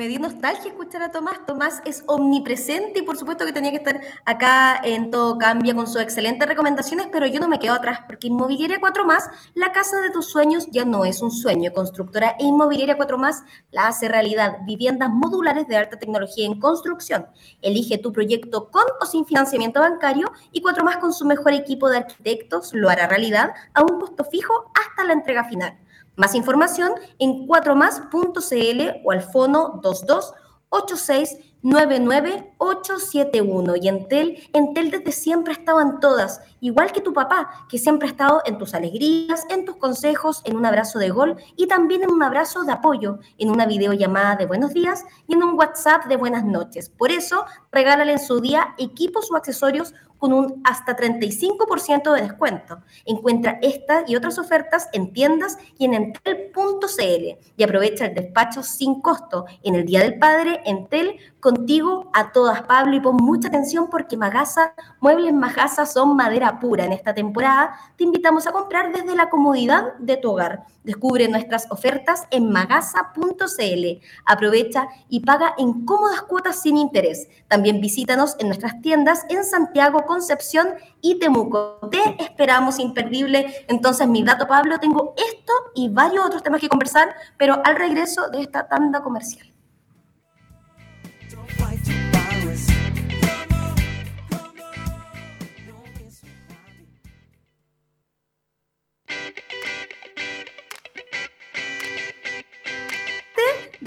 [0.00, 1.44] Me dio nostalgia escuchar a Tomás.
[1.46, 5.86] Tomás es omnipresente y por supuesto que tenía que estar acá en todo cambio con
[5.86, 10.00] sus excelentes recomendaciones, pero yo no me quedo atrás porque Inmobiliaria 4 Más, la casa
[10.00, 11.74] de tus sueños ya no es un sueño.
[11.74, 14.60] Constructora e Inmobiliaria 4 Más la hace realidad.
[14.64, 17.26] Viviendas modulares de alta tecnología en construcción.
[17.60, 21.90] Elige tu proyecto con o sin financiamiento bancario y 4 Más con su mejor equipo
[21.90, 25.76] de arquitectos lo hará realidad a un costo fijo hasta la entrega final.
[26.20, 33.76] Más información en 4más.cl o al fono 2286 99871.
[33.76, 38.06] Y Entel, Entel desde siempre ha estado en todas, igual que tu papá, que siempre
[38.06, 42.02] ha estado en tus alegrías, en tus consejos, en un abrazo de gol y también
[42.02, 46.04] en un abrazo de apoyo, en una videollamada de buenos días y en un WhatsApp
[46.04, 46.90] de buenas noches.
[46.90, 52.82] Por eso, regálale en su día equipos o accesorios con un hasta 35% de descuento.
[53.06, 59.00] Encuentra estas y otras ofertas en tiendas y en entel.cl y aprovecha el despacho sin
[59.00, 63.88] costo en el Día del Padre Entel contigo a todas, Pablo, y pon mucha atención
[63.90, 66.84] porque Magasa, Muebles Magasa son madera pura.
[66.84, 70.64] En esta temporada te invitamos a comprar desde la comodidad de tu hogar.
[70.84, 74.00] Descubre nuestras ofertas en magasa.cl.
[74.24, 77.28] Aprovecha y paga en cómodas cuotas sin interés.
[77.48, 80.68] También visítanos en nuestras tiendas en Santiago, Concepción
[81.00, 81.80] y Temuco.
[81.90, 83.64] Te esperamos imperdible.
[83.68, 88.28] Entonces, mi dato, Pablo, tengo esto y varios otros temas que conversar, pero al regreso
[88.30, 89.49] de esta tanda comercial.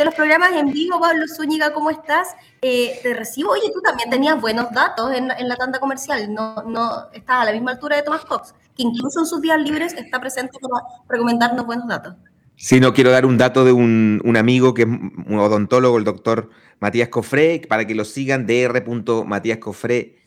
[0.03, 2.35] De los programas en vivo, Pablo Zúñiga, ¿cómo estás?
[2.61, 3.51] Eh, te recibo.
[3.51, 7.53] Oye, tú también tenías buenos datos en, la tanda comercial, no, no estás a la
[7.53, 11.65] misma altura de Thomas Cox, que incluso en sus días libres está presente para recomendarnos
[11.65, 12.15] buenos datos.
[12.57, 16.49] Sí, no quiero dar un dato de un, amigo que es un odontólogo, el doctor
[16.81, 19.59] Matías Cofré, para que lo sigan, dr.
[19.59, 20.17] Cofré,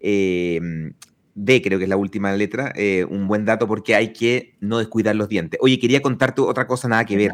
[0.00, 0.60] eh,
[1.34, 4.78] D creo que es la última letra, eh, un buen dato porque hay que no
[4.78, 5.60] descuidar los dientes.
[5.62, 7.32] Oye, quería contarte otra cosa, nada que ver.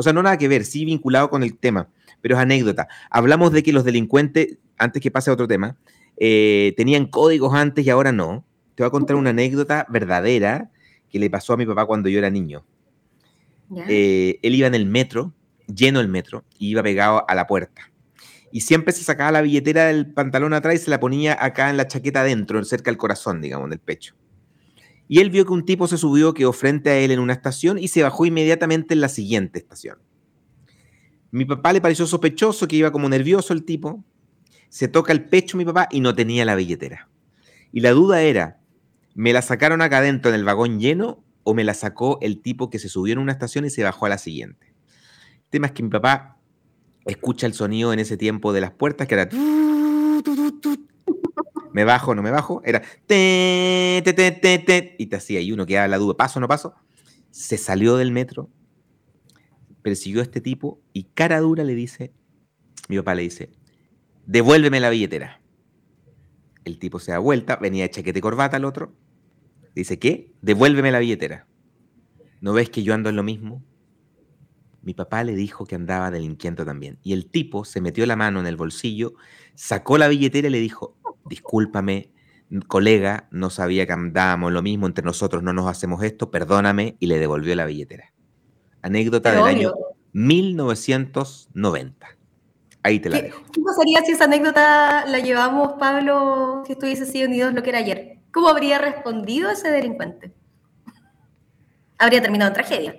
[0.00, 1.90] O sea, no nada que ver, sí vinculado con el tema,
[2.22, 2.88] pero es anécdota.
[3.10, 5.76] Hablamos de que los delincuentes, antes que pase a otro tema,
[6.16, 8.42] eh, tenían códigos antes y ahora no.
[8.74, 10.70] Te voy a contar una anécdota verdadera
[11.10, 12.64] que le pasó a mi papá cuando yo era niño.
[13.88, 15.34] Eh, él iba en el metro,
[15.66, 17.92] lleno el metro, y iba pegado a la puerta.
[18.50, 21.76] Y siempre se sacaba la billetera del pantalón atrás y se la ponía acá en
[21.76, 24.14] la chaqueta adentro, cerca del corazón, digamos, del pecho.
[25.12, 27.78] Y él vio que un tipo se subió, quedó frente a él en una estación
[27.78, 29.98] y se bajó inmediatamente en la siguiente estación.
[31.32, 34.04] Mi papá le pareció sospechoso que iba como nervioso el tipo.
[34.68, 37.08] Se toca el pecho mi papá y no tenía la billetera.
[37.72, 38.60] Y la duda era,
[39.16, 42.70] ¿me la sacaron acá adentro en el vagón lleno o me la sacó el tipo
[42.70, 44.68] que se subió en una estación y se bajó a la siguiente.
[44.68, 46.38] El tema es que mi papá
[47.04, 49.28] escucha el sonido en ese tiempo de las puertas que era...
[51.72, 52.62] Me bajo, no me bajo.
[52.64, 52.82] Era...
[53.08, 56.74] y te hacía, y uno quedaba la duda, ¿paso no paso?
[57.30, 58.50] Se salió del metro,
[59.82, 62.12] persiguió a este tipo y cara dura le dice,
[62.88, 63.50] mi papá le dice,
[64.26, 65.40] devuélveme la billetera.
[66.64, 68.94] El tipo se da vuelta, venía de chaquete corbata al otro,
[69.74, 70.32] Dice, ¿qué?
[70.42, 71.46] Devuélveme la billetera.
[72.40, 73.62] ¿No ves que yo ando en lo mismo?
[74.82, 76.98] Mi papá le dijo que andaba delinquiendo también.
[77.02, 79.14] Y el tipo se metió la mano en el bolsillo,
[79.54, 82.10] sacó la billetera y le dijo, discúlpame,
[82.66, 87.06] colega, no sabía que andábamos lo mismo, entre nosotros no nos hacemos esto, perdóname, y
[87.06, 88.12] le devolvió la billetera.
[88.82, 89.74] Anécdota del año
[90.12, 92.08] 1990.
[92.82, 93.42] Ahí te la dejo.
[93.52, 97.80] ¿Qué pasaría si esa anécdota la llevamos, Pablo, si estuviese sido unidos lo que era
[97.80, 98.18] ayer?
[98.32, 100.32] ¿Cómo habría respondido ese delincuente?
[101.98, 102.96] Habría terminado en tragedia.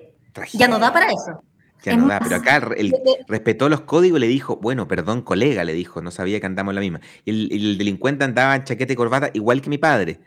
[0.53, 1.43] Ya no da para eso.
[1.83, 2.93] Ya no da, pero acá él
[3.27, 6.75] respetó los códigos y le dijo, bueno, perdón, colega, le dijo, no sabía que andamos
[6.75, 7.01] la misma.
[7.25, 10.19] Y el, delincuente andaba en chaqueta y corbata igual que mi padre.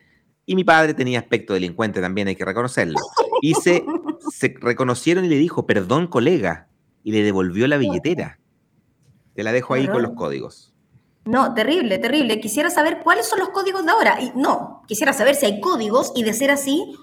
[0.47, 2.99] Y mi padre tenía aspecto delincuente también, hay que reconocerlo.
[3.41, 3.85] Y se,
[4.33, 6.69] se reconocieron y le dijo, perdón, colega,
[7.05, 8.41] y le devolvió la billetera.
[9.35, 10.75] Te la dejo ahí con los códigos.
[11.27, 12.41] No, terrible, terrible.
[12.41, 14.19] Quisiera saber cuáles son los códigos de ahora.
[14.21, 16.97] Y no, quisiera saber si hay códigos y de ser así,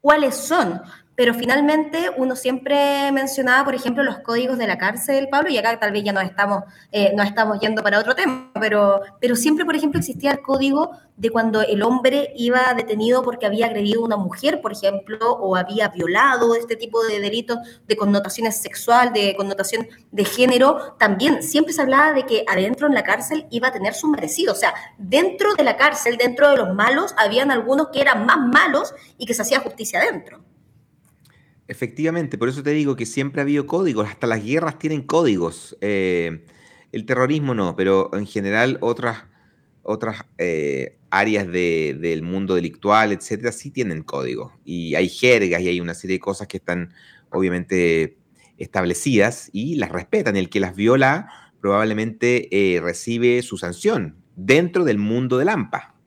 [0.00, 0.80] cuáles son.
[1.18, 5.76] Pero finalmente uno siempre mencionaba, por ejemplo, los códigos de la cárcel, Pablo, y acá
[5.80, 9.74] tal vez ya nos estamos, eh, estamos yendo para otro tema, pero, pero siempre, por
[9.74, 14.16] ejemplo, existía el código de cuando el hombre iba detenido porque había agredido a una
[14.16, 19.88] mujer, por ejemplo, o había violado este tipo de delitos de connotaciones sexual, de connotación
[20.12, 23.94] de género, también siempre se hablaba de que adentro en la cárcel iba a tener
[23.94, 24.52] su merecido.
[24.52, 28.38] O sea, dentro de la cárcel, dentro de los malos, habían algunos que eran más
[28.38, 30.44] malos y que se hacía justicia adentro.
[31.68, 35.76] Efectivamente, por eso te digo que siempre ha habido códigos, hasta las guerras tienen códigos.
[35.82, 36.46] Eh,
[36.92, 39.24] el terrorismo no, pero en general otras,
[39.82, 44.54] otras eh, áreas del mundo delictual, etcétera, sí tienen códigos.
[44.64, 46.94] Y hay jergas y hay una serie de cosas que están
[47.30, 48.16] obviamente
[48.56, 50.36] establecidas y las respetan.
[50.36, 55.97] El que las viola probablemente eh, recibe su sanción dentro del mundo del AMPA.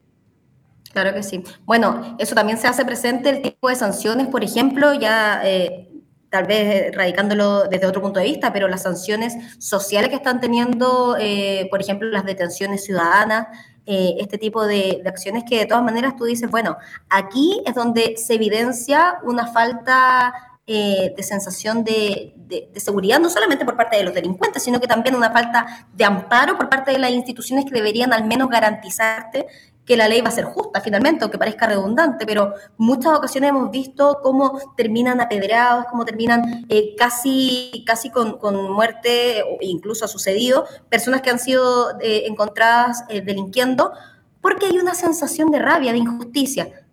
[0.92, 1.42] Claro que sí.
[1.64, 5.88] Bueno, eso también se hace presente el tipo de sanciones, por ejemplo, ya eh,
[6.28, 11.16] tal vez radicándolo desde otro punto de vista, pero las sanciones sociales que están teniendo,
[11.18, 13.46] eh, por ejemplo, las detenciones ciudadanas,
[13.86, 16.76] eh, este tipo de, acciones que de todas maneras tú dices, bueno,
[17.08, 20.34] aquí es donde se evidencia una falta
[20.64, 25.14] de sensación de, de, seguridad, no solamente por parte de los delincuentes, sino que también
[25.14, 29.46] una falta de amparo por parte de las instituciones que deberían al menos garantizarte
[29.84, 33.70] que la ley va a ser justa finalmente, aunque parezca redundante, pero muchas ocasiones hemos
[33.70, 38.38] visto cómo terminan apedreados, cómo terminan eh, casi, casi con,
[38.72, 43.92] muerte, o incluso ha sucedido, personas que han sido eh, encontradas eh, delinquiendo,
[44.40, 46.86] porque hay una sensación de rabia, de injusticia.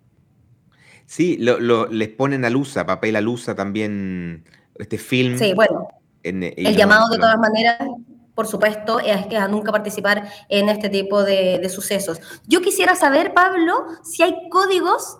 [1.05, 5.37] Sí, lo, les ponen a Lusa, papel a Lusa también, este film.
[5.37, 5.87] Sí, bueno.
[6.23, 7.79] el llamado de todas maneras
[8.35, 12.19] por supuesto, es que a nunca participar en este tipo de, sucesos.
[12.47, 15.17] Yo quisiera saber, Pablo, si hay códigos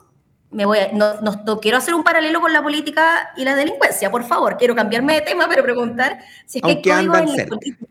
[0.52, 4.24] me voy no, no, quiero hacer un paralelo con la política y la delincuencia, por
[4.24, 4.58] favor.
[4.58, 7.86] Quiero cambiarme de tema, pero preguntar si es que hay códigos en la política.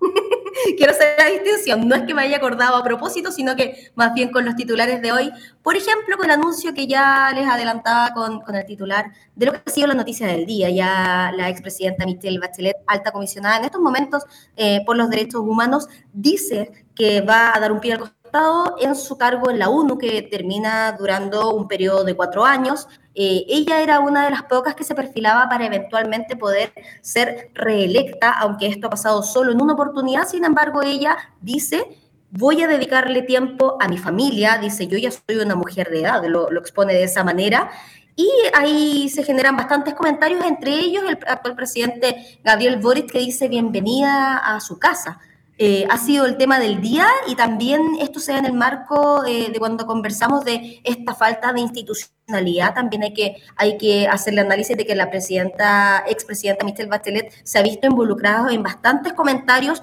[0.76, 1.86] quiero hacer la distinción.
[1.86, 5.02] No es que me haya acordado a propósito, sino que más bien con los titulares
[5.02, 5.30] de hoy.
[5.62, 9.60] Por ejemplo, con el anuncio que ya les adelantaba con, el titular de lo que
[9.64, 10.70] ha sido la noticia del día.
[10.70, 14.24] Ya la expresidenta Michelle Bachelet, alta comisionada en estos momentos
[14.56, 18.94] eh, por los derechos humanos, dice que va a dar un pie al costado en
[18.94, 22.88] su cargo en la ONU, que termina durando un periodo de cuatro años.
[23.14, 26.72] Eh, ella era una de las pocas que se perfilaba para eventualmente poder
[27.02, 31.98] ser reelecta, aunque esto ha pasado solo en una oportunidad, sin embargo ella dice,
[32.30, 36.24] voy a dedicarle tiempo a mi familia, dice, yo ya soy una mujer de edad,
[36.24, 37.70] lo, lo expone de esa manera,
[38.16, 43.48] y ahí se generan bastantes comentarios, entre ellos el actual presidente Gabriel Boric que dice
[43.48, 45.18] bienvenida a su casa.
[45.58, 49.24] Eh, ha sido el tema del día y también esto se da en el marco
[49.26, 52.74] eh, de cuando conversamos de esta falta de institucionalidad.
[52.74, 57.32] También hay que, hay que hacer el análisis de que la presidenta, expresidenta Michelle Bachelet
[57.44, 59.82] se ha visto involucrada en bastantes comentarios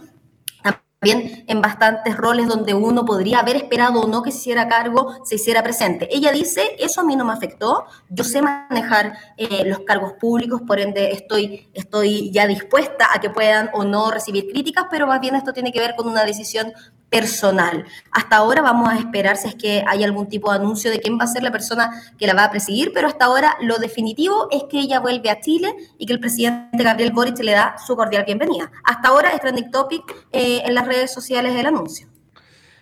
[0.99, 5.15] también en bastantes roles donde uno podría haber esperado o no que se hiciera cargo,
[5.23, 6.09] se hiciera presente.
[6.11, 10.61] Ella dice, eso a mí no me afectó, yo sé manejar eh, los cargos públicos,
[10.67, 15.21] por ende estoy, estoy ya dispuesta a que puedan o no recibir críticas, pero más
[15.21, 16.73] bien esto tiene que ver con una decisión
[17.09, 17.85] personal.
[18.11, 21.17] Hasta ahora vamos a esperar si es que hay algún tipo de anuncio de quién
[21.19, 24.47] va a ser la persona que la va a presidir, pero hasta ahora lo definitivo
[24.51, 27.95] es que ella vuelve a Chile y que el presidente Gabriel Boric le da su
[27.95, 28.71] cordial bienvenida.
[28.83, 32.07] Hasta ahora es trending topic eh, en las redes sociales el anuncio.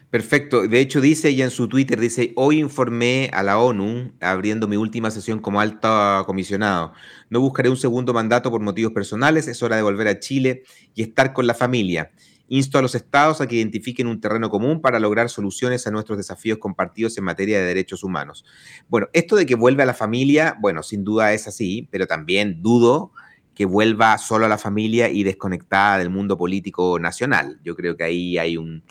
[0.09, 0.65] Perfecto.
[0.67, 4.77] De hecho, dice ella en su Twitter, dice, hoy informé a la ONU, abriendo mi
[4.77, 6.93] última sesión como alta comisionado.
[7.29, 10.63] No buscaré un segundo mandato por motivos personales, es hora de volver a Chile
[10.95, 12.11] y estar con la familia.
[12.49, 16.17] Insto a los estados a que identifiquen un terreno común para lograr soluciones a nuestros
[16.17, 18.45] desafíos compartidos en materia de derechos humanos.
[18.87, 22.61] Bueno, esto de que vuelve a la familia, bueno, sin duda es así, pero también
[22.61, 23.11] dudo
[23.53, 27.59] que vuelva solo a la familia y desconectada del mundo político nacional.
[27.63, 28.83] Yo creo que ahí hay, un,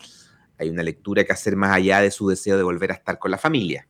[0.59, 3.31] hay una lectura que hacer más allá de su deseo de volver a estar con
[3.31, 3.87] la familia.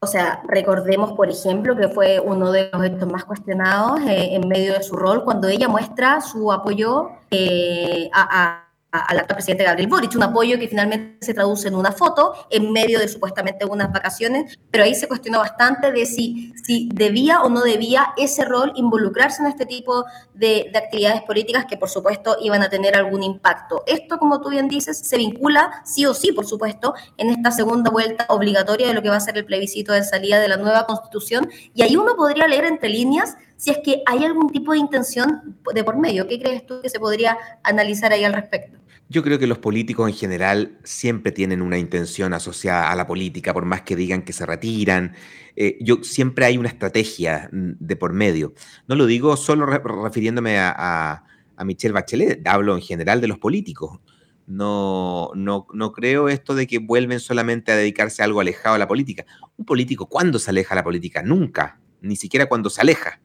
[0.00, 4.46] O sea, recordemos, por ejemplo, que fue uno de los hechos más cuestionados eh, en
[4.48, 9.88] medio de su rol cuando ella muestra su apoyo eh, a al actual presidente Gabriel
[9.88, 13.92] Boric, un apoyo que finalmente se traduce en una foto en medio de supuestamente unas
[13.92, 18.72] vacaciones, pero ahí se cuestionó bastante de si, si debía o no debía ese rol
[18.76, 23.22] involucrarse en este tipo de, de actividades políticas que por supuesto iban a tener algún
[23.24, 23.82] impacto.
[23.86, 27.90] Esto, como tú bien dices, se vincula sí o sí, por supuesto, en esta segunda
[27.90, 30.86] vuelta obligatoria de lo que va a ser el plebiscito de salida de la nueva
[30.86, 34.78] constitución y ahí uno podría leer entre líneas si es que hay algún tipo de
[34.78, 36.26] intención de por medio.
[36.28, 38.83] ¿Qué crees tú que se podría analizar ahí al respecto?
[39.14, 43.54] Yo creo que los políticos en general siempre tienen una intención asociada a la política,
[43.54, 45.14] por más que digan que se retiran.
[45.54, 48.54] Eh, yo siempre hay una estrategia mm, de por medio.
[48.88, 51.22] No lo digo solo refiriéndome a,
[51.56, 54.00] a, Michelle Bachelet, hablo en general de los políticos.
[54.48, 58.78] No, no, no creo esto de que vuelven solamente a dedicarse a algo alejado a
[58.78, 59.24] la política.
[59.56, 61.22] Un político, ¿cuándo se aleja a la política?
[61.22, 63.20] Nunca, ni siquiera cuando se aleja.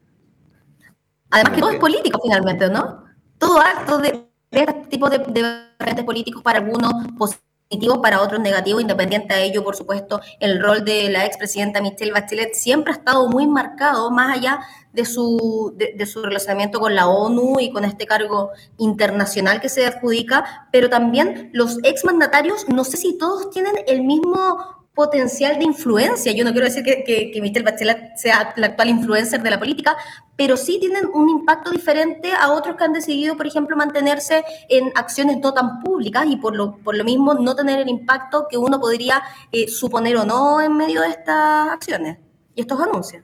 [1.31, 3.05] Además que todo es político finalmente, ¿no?
[3.39, 9.33] Todo acto de, este tipo de, de políticos para algunos positivo, para otros negativo, independiente
[9.33, 13.45] a ello, por supuesto, el rol de la expresidenta Michelle Bachelet siempre ha estado muy
[13.45, 14.59] marcado, más allá
[14.91, 19.85] de su, de, su relacionamiento con la ONU y con este cargo internacional que se
[19.85, 26.31] adjudica, pero también los exmandatarios, no sé si todos tienen el mismo potencial de influencia.
[26.33, 29.59] Yo no quiero decir que, que, que Michelle Bachelet sea la actual influencer de la
[29.59, 29.95] política,
[30.35, 34.91] pero sí tienen un impacto diferente a otros que han decidido, por ejemplo, mantenerse en
[34.95, 38.57] acciones no tan públicas y por lo, por lo mismo no tener el impacto que
[38.57, 39.21] uno podría
[39.51, 42.17] eh, suponer o no en medio de estas acciones
[42.55, 43.23] y estos anuncios.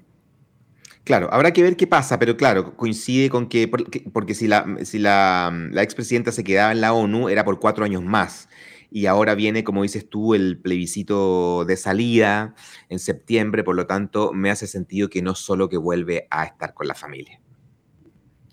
[1.04, 4.98] Claro, habrá que ver qué pasa, pero claro, coincide con que, porque, si, la, si
[4.98, 8.50] la, la expresidenta se quedaba en la ONU era por cuatro años más
[8.90, 12.56] y ahora viene, como dices tú, el plebiscito de salida
[12.90, 16.74] en septiembre, por lo tanto, me hace sentido que no solo que vuelve a estar
[16.74, 17.40] con la familia.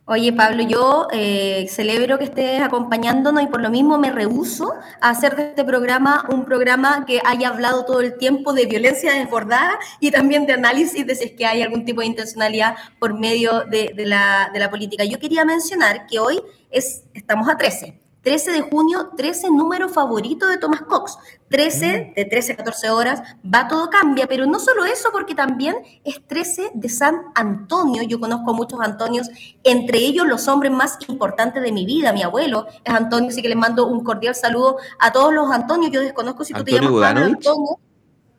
[0.05, 5.11] Oye, Pablo, yo eh, celebro que estés acompañándonos y por lo mismo me rehuso a
[5.11, 9.79] hacer de este programa un programa que haya hablado todo el tiempo de violencia desbordada
[10.01, 13.61] y también de análisis de si es que hay algún tipo de intencionalidad por medio
[13.61, 15.05] de, la, de la política.
[15.05, 18.02] Yo quería mencionar que hoy es, estamos a 13.
[18.23, 21.19] 13 de junio, 13 número favorito de Thomas Cox.
[21.49, 22.15] 13, mm.
[22.15, 26.27] de 13 a 14 horas, va todo cambia, pero no solo eso, porque también es
[26.27, 28.03] 13 de San Antonio.
[28.03, 29.29] Yo conozco a muchos Antonios,
[29.63, 32.13] entre ellos los hombres más importantes de mi vida.
[32.13, 35.93] Mi abuelo es Antonio, así que les mando un cordial saludo a todos los Antonios.
[35.93, 37.79] Yo desconozco si tú te llamas Antonio.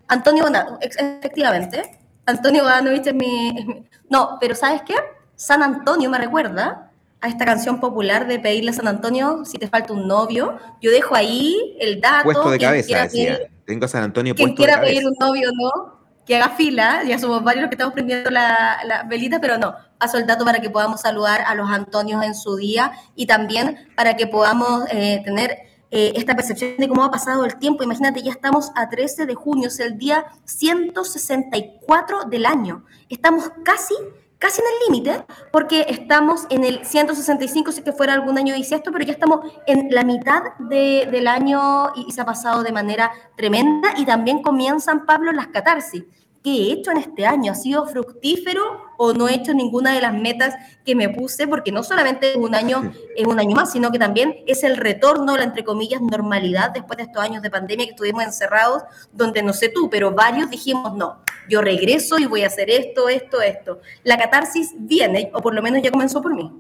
[0.08, 0.46] Antonio
[0.82, 2.00] efectivamente.
[2.26, 3.86] Antonio Bodanovich es mi...
[4.10, 4.96] No, pero ¿sabes qué?
[5.36, 6.83] San Antonio me recuerda
[7.24, 10.60] a esta canción popular de pedirle a San Antonio si te falta un novio.
[10.82, 12.26] Yo dejo ahí el dato.
[12.26, 13.40] Puesto de cabeza, decía.
[13.66, 17.02] Tengo a San Antonio puesto quiera pedir un novio no, que haga fila.
[17.08, 19.74] Ya somos varios los que estamos prendiendo la, la velita, pero no.
[19.98, 23.88] Paso el dato para que podamos saludar a los Antonios en su día y también
[23.96, 25.60] para que podamos eh, tener
[25.92, 27.84] eh, esta percepción de cómo ha pasado el tiempo.
[27.84, 32.84] Imagínate, ya estamos a 13 de junio, es el día 164 del año.
[33.08, 33.96] Estamos casi
[34.44, 38.76] casi en el límite, porque estamos en el 165, si que fuera algún año dice
[38.76, 43.10] esto, pero ya estamos en la mitad del año y, se ha pasado de manera
[43.38, 46.04] tremenda y también comienzan, Pablo, las catarsis.
[46.44, 47.54] ¿qué he hecho en este año?
[47.54, 50.54] ¿Ha sido fructífero o no he hecho ninguna de las metas
[50.86, 51.48] que me puse?
[51.48, 54.76] Porque no solamente es un año, es un año más, sino que también es el
[54.76, 58.84] retorno, la entre comillas, normalidad después de estos años de pandemia que estuvimos encerrados,
[59.14, 63.10] donde no sé tú, pero varios dijimos, no, yo regreso y voy a hacer esto,
[63.10, 63.82] esto, esto.
[64.04, 66.52] La catarsis viene, o por lo menos ya comenzó por mí.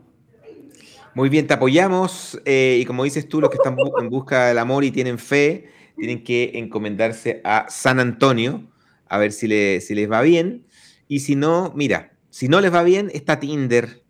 [1.16, 4.58] Muy bien, te apoyamos eh, y como dices tú, los que están en busca del
[4.58, 8.64] amor y tienen fe, tienen que encomendarse a San Antonio,
[9.08, 9.48] a ver si,
[9.80, 10.66] si les va bien.
[11.08, 14.04] Y si no, mira, si no les va bien, está Tinder.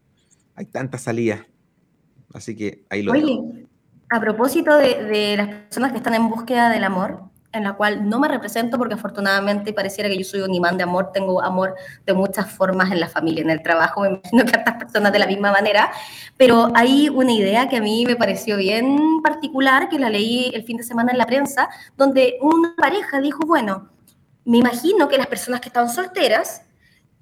[0.55, 1.41] Hay tantas salidas.
[2.33, 3.37] Así que ahí lo Oye,
[4.09, 8.09] a propósito de, de, las personas que están en búsqueda del amor, en la cual
[8.09, 11.75] no me represento porque afortunadamente pareciera que yo soy un imán de amor, tengo amor
[12.05, 15.13] de muchas formas en la familia, en el trabajo, me imagino que a estas personas
[15.13, 15.91] de la misma manera,
[16.35, 20.63] pero hay una idea que a mí me pareció bien particular, que la leí el
[20.63, 23.89] fin de semana en la prensa, donde una pareja dijo, bueno,
[24.45, 26.63] me imagino que las personas que estaban solteras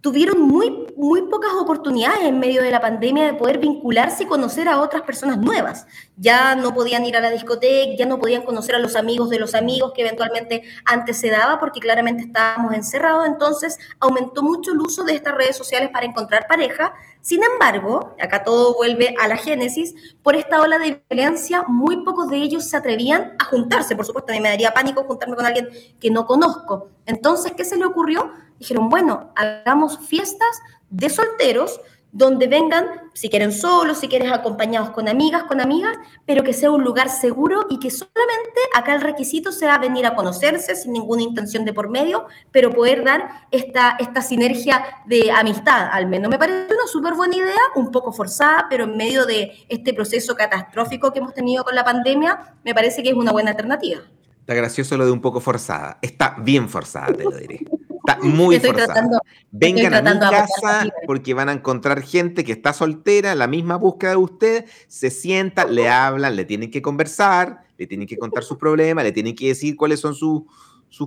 [0.02, 4.68] tuvieron muy, muy pocas oportunidades en medio de la pandemia de poder vincularse y conocer
[4.68, 5.86] a otras personas nuevas.
[6.18, 9.40] Ya no podían ir a la discoteca, ya no podían conocer a los amigos de
[9.40, 13.28] los amigos que eventualmente antes se daba porque claramente estábamos encerrados.
[13.28, 16.94] Entonces aumentó mucho el uso de estas redes sociales para encontrar pareja.
[17.22, 19.94] Sin embargo, acá todo vuelve a la génesis,
[20.24, 23.96] por esta ola de violencia, muy pocos de ellos se atrevían a juntarse.
[23.96, 26.90] Por supuesto, a mí me daría pánico juntarme con alguien que no conozco.
[27.06, 28.32] Entonces, ¿qué se le ocurrió?
[28.62, 31.82] Dijeron, bueno, hagamos fiestas de solteros
[32.12, 35.98] donde vengan, si quieren solos, si quieren acompañados con amigas, con amigas,
[36.28, 40.14] pero que sea un lugar seguro y que solamente acá el requisito sea venir a
[40.14, 45.88] conocerse sin ninguna intención de por medio, pero poder dar esta, esta sinergia de amistad,
[45.92, 46.30] al menos.
[46.30, 50.36] Me parece una súper buena idea, un poco forzada, pero en medio de este proceso
[50.36, 54.02] catastrófico que hemos tenido con la pandemia, me parece que es una buena alternativa.
[54.42, 55.98] Está gracioso lo de un poco forzada.
[56.02, 57.66] Está bien forzada, te lo diré
[58.12, 59.22] Está muy forzado.
[59.52, 64.12] Vengan a mi casa porque van a encontrar gente que está soltera, la misma búsqueda
[64.12, 68.58] de usted, se sienta, le hablan, le tienen que conversar, le tienen que contar sus
[68.58, 70.46] problemas, le tienen que decir cuáles son sus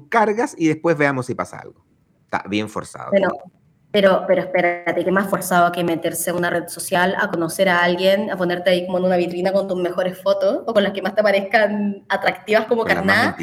[0.08, 1.84] cargas y después veamos si pasa algo.
[2.24, 3.10] Está bien forzado.
[3.94, 7.84] Pero, pero espérate, ¿qué más forzado que meterse en una red social a conocer a
[7.84, 10.92] alguien, a ponerte ahí como en una vitrina con tus mejores fotos o con las
[10.92, 13.36] que más te parezcan atractivas como carnada?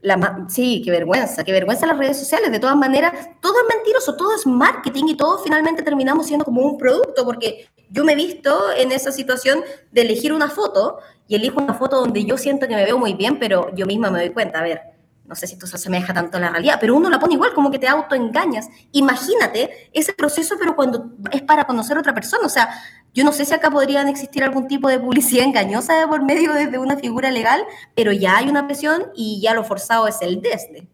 [0.00, 2.52] La, sí, qué vergüenza, qué vergüenza las redes sociales.
[2.52, 6.62] De todas maneras, todo es mentiroso, todo es marketing y todo finalmente terminamos siendo como
[6.62, 11.34] un producto, porque yo me he visto en esa situación de elegir una foto y
[11.34, 14.20] elijo una foto donde yo siento que me veo muy bien, pero yo misma me
[14.20, 14.80] doy cuenta, a ver,
[15.28, 17.52] no sé si esto se asemeja tanto a la realidad, pero uno la pone igual,
[17.52, 18.68] como que te autoengañas.
[18.92, 22.46] Imagínate ese proceso, pero cuando es para conocer a otra persona.
[22.46, 22.70] O sea,
[23.18, 26.78] yo no sé si acá podrían existir algún tipo de publicidad engañosa por medio de
[26.78, 27.60] una figura legal,
[27.96, 30.86] pero ya hay una presión y ya lo forzado es el desde.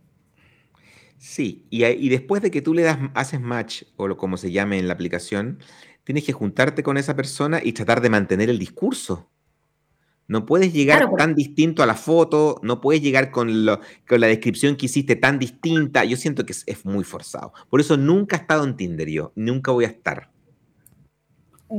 [1.18, 4.78] Sí, y, después de que tú le das, haces match, o lo, como se llame
[4.78, 5.58] en la aplicación,
[6.04, 9.28] tienes que juntarte con esa persona y tratar de mantener el discurso.
[10.26, 14.86] No puedes llegar tan distinto a la foto, no puedes llegar con, la descripción que
[14.86, 16.06] hiciste tan distinta.
[16.06, 17.52] Yo siento que es, muy forzado.
[17.68, 20.34] Por eso nunca he estado en Tinder yo, nunca voy a estar.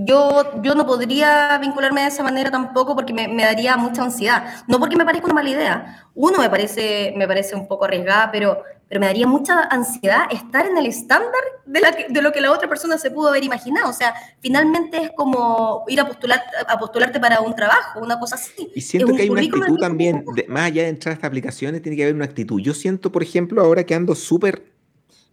[0.04, 4.64] Yo, yo no podría vincularme de esa manera tampoco porque me, me, daría mucha ansiedad.
[4.68, 6.10] No porque me parezca una mala idea.
[6.14, 10.68] Uno me parece, me parece un poco arriesgada, pero pero me daría mucha ansiedad estar
[10.68, 13.90] en el estándar de, la de, lo que la otra persona se pudo haber imaginado.
[13.90, 18.36] O sea, finalmente es como ir a, postular, a postularte para un trabajo, una cosa
[18.36, 18.72] así.
[18.76, 21.96] Y siento que hay una actitud también, más allá de entrar a estas aplicaciones, tiene
[21.96, 22.62] que haber una actitud.
[22.62, 24.72] Yo siento, por ejemplo, ahora que ando súper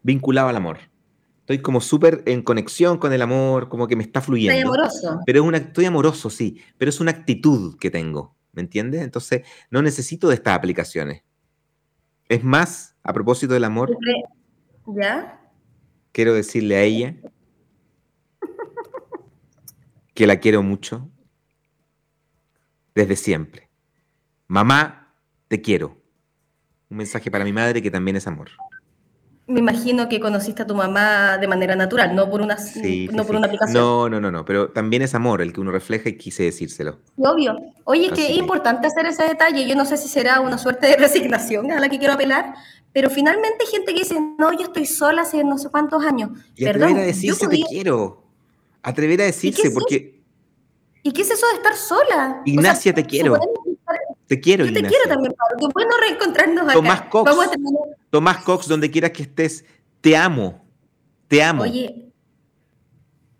[0.02, 0.78] vinculado al amor.
[1.43, 4.55] Estoy como súper en conexión con el amor, como que me está fluyendo.
[4.55, 5.20] Estoy amoroso.
[5.26, 9.03] Pero es una, estoy amoroso, sí, pero es una actitud que tengo, ¿me entiendes?
[9.03, 11.24] Entonces, no necesito de estas aplicaciones.
[12.28, 13.99] Es más, a propósito del amor.
[14.86, 15.40] ¿Ya?
[16.12, 17.16] Quiero decirle a ella
[20.14, 21.11] que la quiero mucho
[22.95, 23.68] desde siempre.
[24.47, 25.12] Mamá,
[25.49, 26.01] te quiero.
[26.88, 28.51] Un mensaje para mi madre que también es amor
[29.47, 32.57] me imagino que conociste a tu mamá de manera natural, no por una,
[33.12, 33.82] no por una aplicación.
[33.82, 36.99] No, no, no, no, pero también es amor el que uno refleja y quise decírselo.
[37.18, 37.57] Obvio.
[37.84, 39.66] Oye, es que es importante hacer ese detalle.
[39.66, 42.55] Yo no sé si será una suerte de resignación a la que quiero apelar,
[42.93, 46.30] pero finalmente hay gente que dice, no, yo estoy sola hace no sé cuántos años.
[46.55, 48.22] Y atrever a decirse te quiero.
[48.82, 50.22] Atrever a decirse, porque...
[51.05, 52.43] ¿Y qué es eso de estar sola?
[52.45, 53.38] Ignacia, te quiero.
[54.33, 55.57] Te quiero, Yo te quiero también, Pablo.
[55.59, 56.72] Qué bueno reencontrarnos acá.
[56.72, 57.51] Tomás Cox, Vamos a
[58.09, 59.62] Tomás Cox, donde quieras que estés,
[60.01, 60.64] te amo.
[61.28, 61.64] Te amo.
[61.64, 62.11] Oye,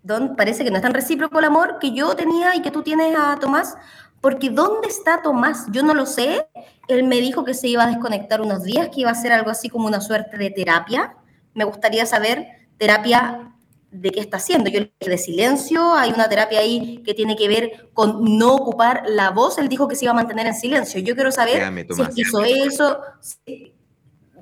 [0.03, 2.83] Don, parece que no es tan recíproco el amor que yo tenía y que tú
[2.83, 3.75] tienes a Tomás,
[4.21, 5.65] porque ¿dónde está Tomás?
[5.71, 6.47] Yo no lo sé.
[6.87, 9.49] Él me dijo que se iba a desconectar unos días, que iba a hacer algo
[9.49, 11.15] así como una suerte de terapia.
[11.55, 12.45] Me gustaría saber,
[12.77, 13.52] terapia
[13.93, 14.69] de qué está haciendo.
[14.69, 19.03] Yo le de silencio, hay una terapia ahí que tiene que ver con no ocupar
[19.07, 19.57] la voz.
[19.57, 20.99] Él dijo que se iba a mantener en silencio.
[20.99, 21.63] Yo quiero saber
[21.95, 22.99] si hizo eso,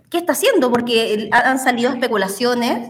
[0.09, 2.89] qué está haciendo, porque han salido especulaciones.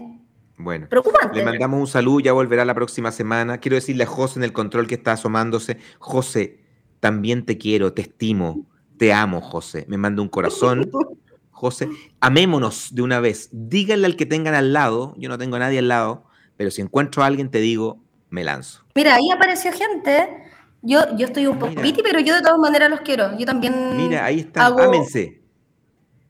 [0.56, 0.86] Bueno,
[1.34, 3.58] le mandamos un saludo, ya volverá la próxima semana.
[3.58, 6.60] Quiero decirle a José en el control que está asomándose, José,
[7.00, 9.84] también te quiero, te estimo, te amo, José.
[9.88, 10.88] Me manda un corazón.
[11.50, 11.88] José,
[12.20, 13.48] amémonos de una vez.
[13.52, 16.24] Díganle al que tengan al lado, yo no tengo a nadie al lado,
[16.62, 17.98] pero si encuentro a alguien, te digo,
[18.30, 18.84] me lanzo.
[18.94, 20.44] Mira, ahí apareció gente.
[20.80, 23.36] Yo, yo estoy un poco piti, pero yo de todas maneras los quiero.
[23.36, 23.96] Yo también.
[23.96, 24.66] Mira, ahí está.
[24.66, 25.42] Ámense.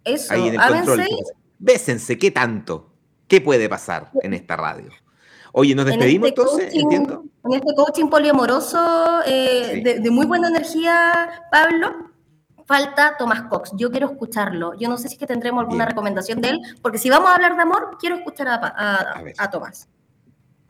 [0.03, 1.07] Eso, ahí en el ámense.
[1.59, 2.95] Bésense, ¿qué tanto?
[3.29, 4.89] ¿Qué puede pasar en esta radio?
[5.53, 7.25] Oye, nos despedimos este entonces, entiendo.
[7.45, 12.11] En este coaching poliamoroso eh, de, de, muy buena energía, Pablo,
[12.65, 13.73] falta Tomás Cox.
[13.77, 14.73] Yo quiero escucharlo.
[14.79, 17.35] Yo no sé si es que tendremos alguna recomendación de él, porque si vamos a
[17.35, 19.91] hablar de amor, quiero escuchar a, a, a Tomás.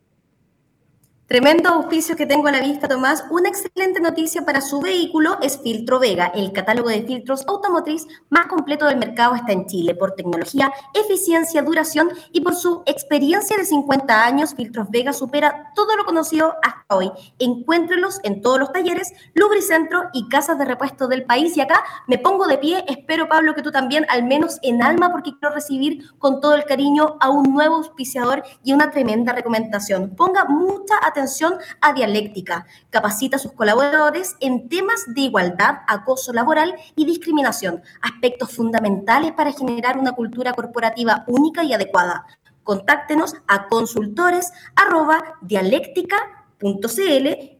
[1.33, 3.25] Tremendo auspicio que tengo a la vista, Tomás.
[3.31, 6.27] Una excelente noticia para su vehículo es Filtro Vega.
[6.27, 11.63] El catálogo de filtros automotriz más completo del mercado está en Chile por tecnología, eficiencia,
[11.63, 14.53] duración y por su experiencia de 50 años.
[14.53, 17.11] Filtros Vega supera todo lo conocido hasta hoy.
[17.39, 21.57] Encuéntrelos en todos los talleres, lubricentro y casas de repuesto del país.
[21.57, 22.85] Y acá me pongo de pie.
[22.87, 26.65] Espero, Pablo, que tú también, al menos en alma, porque quiero recibir con todo el
[26.65, 30.15] cariño a un nuevo auspiciador y una tremenda recomendación.
[30.15, 31.22] Ponga mucha atención
[31.81, 32.65] a dialéctica.
[32.89, 39.51] Capacita a sus colaboradores en temas de igualdad, acoso laboral y discriminación, aspectos fundamentales para
[39.51, 42.25] generar una cultura corporativa única y adecuada.
[42.63, 44.51] Contáctenos a consultores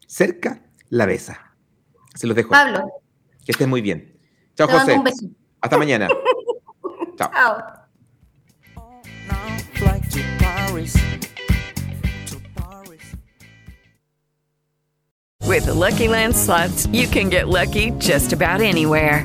[0.06, 1.56] cerca, la besa.
[2.14, 2.50] Se los dejo.
[2.50, 2.84] Pablo.
[3.44, 4.18] Que estés muy bien.
[4.56, 5.00] Chao, José.
[5.60, 6.08] Hasta mañana.
[7.18, 7.30] Chao.
[7.32, 7.84] Chao.
[15.54, 19.24] With the Lucky Land slots, you can get lucky just about anywhere.